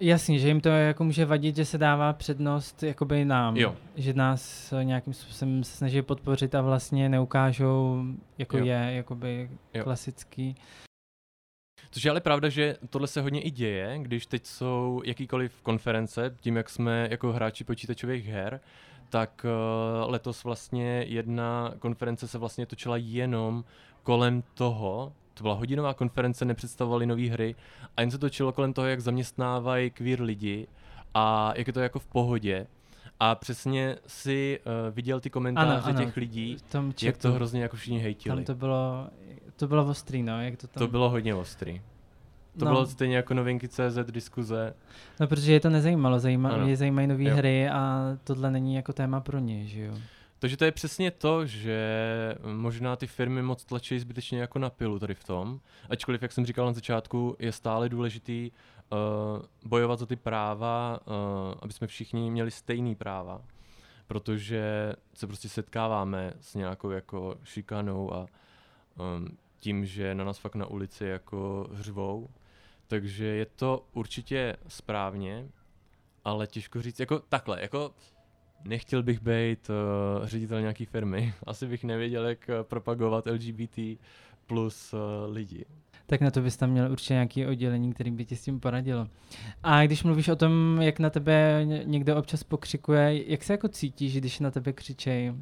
[0.00, 3.56] Jasně, že jim to jako může vadit, že se dává přednost jakoby nám.
[3.56, 3.76] Jo.
[3.96, 8.04] Že nás eh, nějakým způsobem se snaží podpořit a vlastně neukážou,
[8.38, 8.64] jako Jo.
[8.64, 9.84] je jakoby Jo.
[9.84, 10.54] klasický.
[11.90, 16.36] Což je ale pravda, že tohle se hodně i děje, když teď jsou jakýkoliv konference,
[16.40, 18.60] tím jak jsme jako hráči počítačových her,
[19.08, 19.46] tak
[20.04, 23.64] uh, letos vlastně jedna konference se vlastně točila jenom
[24.02, 27.54] kolem toho, to byla hodinová konference, nepředstavovali nové hry
[27.96, 30.66] a jen se točilo kolem toho, jak zaměstnávají queer lidi
[31.14, 32.66] a jak je to jako v pohodě.
[33.20, 36.04] A přesně si uh, viděl ty komentáře Ano, ano.
[36.04, 38.36] těch lidí, tom jak chatu, to hrozně jako všichni hejtili.
[38.36, 39.08] tam to bylo,
[39.56, 40.80] to bylo ostrý, no, jak to tam...
[40.80, 41.80] To bylo hodně ostrý.
[42.58, 44.74] To no, bylo stejně jako novinky CZ diskuze.
[45.20, 46.66] no, protože je to nezajímalo, zajíma, Ano.
[46.68, 49.94] je zajímají nové hry a tohle není jako téma pro ně, že jo.
[50.40, 51.78] Takže to je přesně to, že
[52.52, 55.60] možná ty firmy moc tlačí zbytečně jako na pilu tady v tom.
[55.90, 58.98] Ačkoliv, jak jsem říkal na začátku, je stále důležitý uh,
[59.64, 61.14] bojovat za ty práva, uh,
[61.62, 63.42] aby jsme všichni měli stejný práva.
[64.06, 68.26] Protože se prostě setkáváme s nějakou jako šikanou a
[69.16, 69.28] um,
[69.58, 72.28] tím, že na nás fakt na ulici jako hřvou.
[72.86, 75.48] Takže je to určitě správně,
[76.24, 77.94] ale těžko říct, jako takhle, jako
[78.64, 81.34] nechtěl bych být uh, ředitel nějaký firmy.
[81.46, 83.78] Asi bych nevěděl, jak uh, propagovat LGBT
[84.46, 85.00] plus uh,
[85.34, 85.64] lidi.
[86.06, 89.08] Tak na to bys tam měl určitě nějaké oddělení, který by ti s tím poradilo.
[89.62, 93.68] A když mluvíš o tom, jak na tebe ně- někdo občas pokřikuje, jak se jako
[93.68, 95.34] cítíš, když na tebe křičej?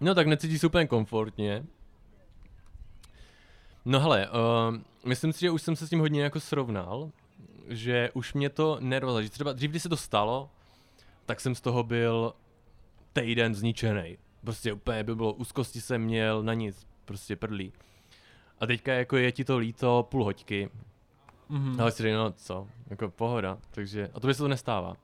[0.00, 1.64] No tak necítí se úplně komfortně.
[3.84, 7.10] No hele, uh, myslím si, že už jsem se s tím hodně jako srovnal,
[7.68, 9.28] že už mě to nervozí.
[9.28, 10.50] Třeba dřív, když se to stalo,
[11.28, 12.32] tak jsem z toho byl
[13.12, 14.18] týden zničený.
[14.44, 17.72] Prostě úplně by bylo, úzkosti jsem měl na nic, prostě prdlí.
[18.60, 20.68] A teďka jako je ti to líto půl hoďky,
[21.48, 21.80] Mhm.
[21.80, 24.96] ale si říkám, no co, jako pohoda, takže, a to by se to nestává.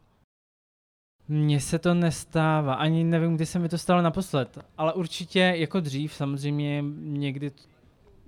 [1.28, 5.80] Mně se to nestává, ani nevím, kdy se mi to stalo naposled, ale určitě jako
[5.80, 7.62] dřív, samozřejmě někdy t-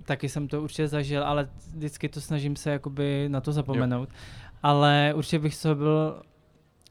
[0.03, 4.09] taky jsem to určitě zažil, ale vždycky to snažím se jakoby na to zapomenout.
[4.63, 6.21] Ale určitě bych z toho byl,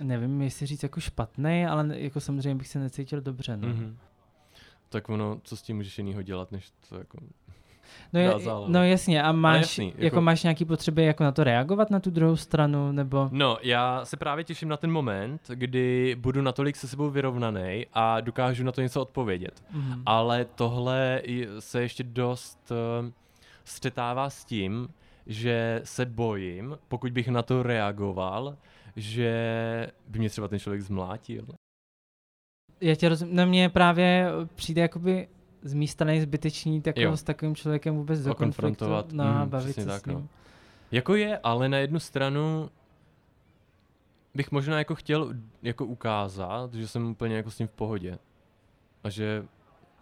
[0.05, 3.57] nevím, jestli říct jako špatný, ale jako samozřejmě bych se necítil dobře.
[3.57, 3.68] No.
[3.68, 3.97] Mhm.
[4.88, 7.18] Tak ono, co s tím můžeš jinýho dělat, než to jako...
[8.12, 8.34] No, je,
[8.66, 12.01] no jasně, a máš, jasný, jako, jako- máš nějaký potřeby jako na to reagovat na
[12.01, 13.28] tu druhou stranu, nebo...
[13.32, 18.20] No, já se právě těším na ten moment, kdy budu natolik se sebou vyrovnaný a
[18.20, 19.64] dokážu na to něco odpovědět.
[19.70, 20.03] Mhm.
[20.07, 21.22] Ale tohle
[21.59, 23.09] se ještě dost uh,
[23.64, 24.88] střetává s tím,
[25.26, 28.57] že se bojím, pokud bych na to reagoval,
[28.97, 31.47] že by mě třeba ten člověk zmlátil.
[32.80, 35.28] Já tě rozumím, na mě právě přijde jakoby
[35.62, 39.74] z mý strany zbytečný tak s takovým člověkem vůbec do konfliktu konfrontovat, no, mm, bavit
[39.74, 40.14] se tak, s ním.
[40.14, 40.28] no.
[40.90, 42.70] Jako je, ale na jednu stranu
[44.34, 48.18] bych možná jako chtěl jako ukázat, že jsem úplně jako s tím v pohodě.
[49.05, 49.44] A že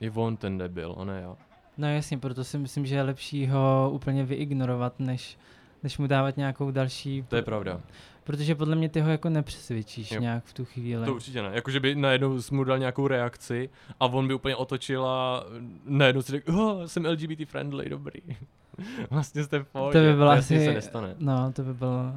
[0.01, 1.37] je on ten debil, a ne já.
[1.79, 5.39] No jasně, proto si myslím, že je lepší ho úplně vyignorovat, než,
[5.85, 7.25] než mu dávat nějakou další...
[7.29, 7.81] To je pravda.
[8.25, 10.21] Protože podle mě ty ho jako nepřesvědčíš Jo.
[10.21, 11.07] nějak v tu chvíli.
[11.07, 11.51] To určitě ne.
[11.53, 13.71] Jakože by najednou mu dal nějakou reakci
[14.01, 15.45] a on by úplně otočil a
[15.85, 18.21] najednou si řekl, oh, jsem LGBT friendly, dobrý.
[19.11, 19.99] vlastně jste v pohodě.
[19.99, 20.65] to by bylo asi...
[20.65, 21.15] se nestane.
[21.19, 22.13] No, to by bylo...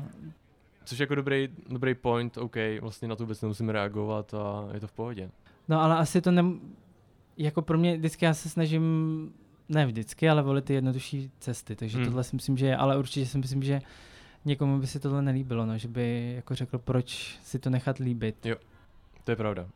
[0.86, 4.80] Což je jako dobrý, dobrý point, OK, vlastně na tu věc nemusím reagovat a je
[4.80, 5.30] to v pohodě.
[5.68, 6.59] No ale asi to nem...
[7.38, 8.84] Jako pro mě vždycky já se snažím,
[9.70, 12.05] ne vždycky, ale volit ty jednodušší cesty, takže Hmm.
[12.05, 13.82] tohle si myslím, že je, ale určitě si myslím, že
[14.45, 18.47] někomu by si tohle nelíbilo, no, že by jako řekl, proč si to nechat líbit.
[19.24, 19.68] To je pravda.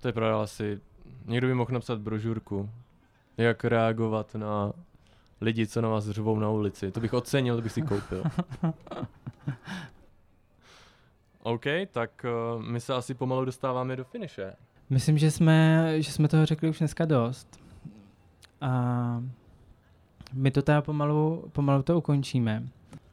[0.00, 0.80] To je pravda asi.
[1.26, 2.70] Někdo by mohl napsat brožurku,
[3.36, 4.72] jak reagovat na
[5.40, 6.90] lidi, co na vás řvou na ulici.
[6.92, 8.24] To bych ocenil, to bych si koupil.
[11.42, 12.26] OK, tak
[12.56, 14.52] uh, my se asi pomalu dostáváme do finiše.
[14.90, 17.60] Myslím, že jsme, že jsme toho řekli už dneska dost.
[18.64, 19.22] A
[20.32, 22.62] my to teda pomalu, pomalu to ukončíme.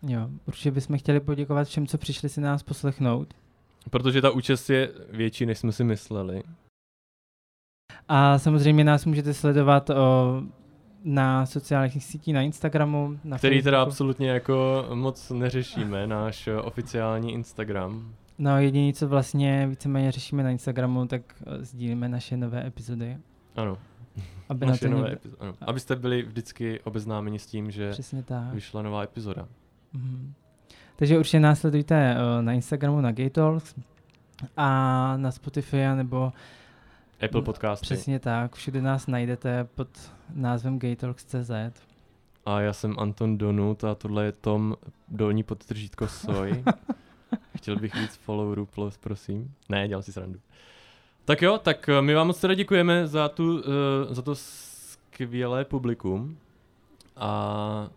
[0.08, 3.34] Jo, určitě bychom chtěli poděkovat všem, co přišli si nás poslechnout.
[3.90, 6.44] Protože ta účast je větší, než jsme si mysleli.
[8.08, 9.96] A samozřejmě nás můžete sledovat o,
[11.04, 13.90] na sociálních sítích, na Instagramu, na Který teda Facebooku.
[13.90, 18.16] absolutně jako moc neřešíme, náš oficiální Instagram.
[18.38, 21.22] No jediné, co vlastně víceméně řešíme na Instagramu, tak
[21.60, 23.18] sdílíme naše nové epizody.
[23.56, 23.78] Ano,
[24.50, 25.54] Aby na to nové epizo- ano.
[25.62, 27.94] Abyste byli vždycky obeznámeni s tím, že
[28.52, 29.48] vyšla nová epizoda.
[29.94, 30.34] Mhm.
[30.96, 33.76] Takže určitě následujte uh, na Instagramu na Gaytalks
[34.58, 34.68] a
[35.18, 36.34] na Spotify nebo
[37.26, 37.84] Apple podcasty.
[37.84, 39.88] přesně tak, všude nás najdete pod
[40.34, 41.52] názvem Gaytalks.cz.
[42.46, 44.76] A já jsem Anton Donut a tohle je Tom
[45.08, 46.64] dolní podtržítko soj.
[47.58, 49.54] Chtěl bych víc followerů, plus, prosím.
[49.70, 50.40] Ne, dělám si srandu.
[51.26, 53.62] Tak jo, tak eh, my vám moc teda děkujeme za, tu, uh,
[54.10, 56.38] za to skvělé publikum.
[57.18, 57.88] A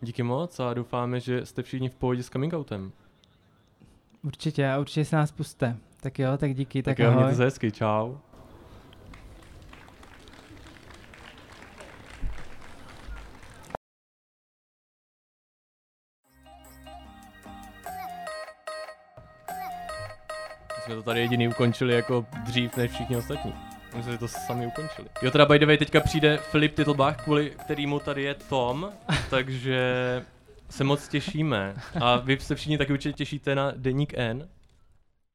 [0.00, 2.92] díky moc a doufáme, že jste všichni v pohodě s coming outem.
[4.24, 5.76] Určitě a určitě se nás puste.
[6.00, 7.22] Tak jo, tak díky, tak, Tak, jo, ahoj.
[7.22, 8.14] mějte se hezky, čau.
[20.90, 23.54] Jsme to tady jediný ukončili jako dřív než všichni ostatní.
[23.96, 25.08] My jsme to sami ukončili.
[25.22, 28.92] Jo, teda by the way, teďka přijde Filip Titlbach, kvůli kterýmu tady je Tom,
[29.30, 29.80] takže
[30.70, 31.74] se moc těšíme.
[32.00, 34.48] A vy se všichni taky určitě těšíte na Deník N,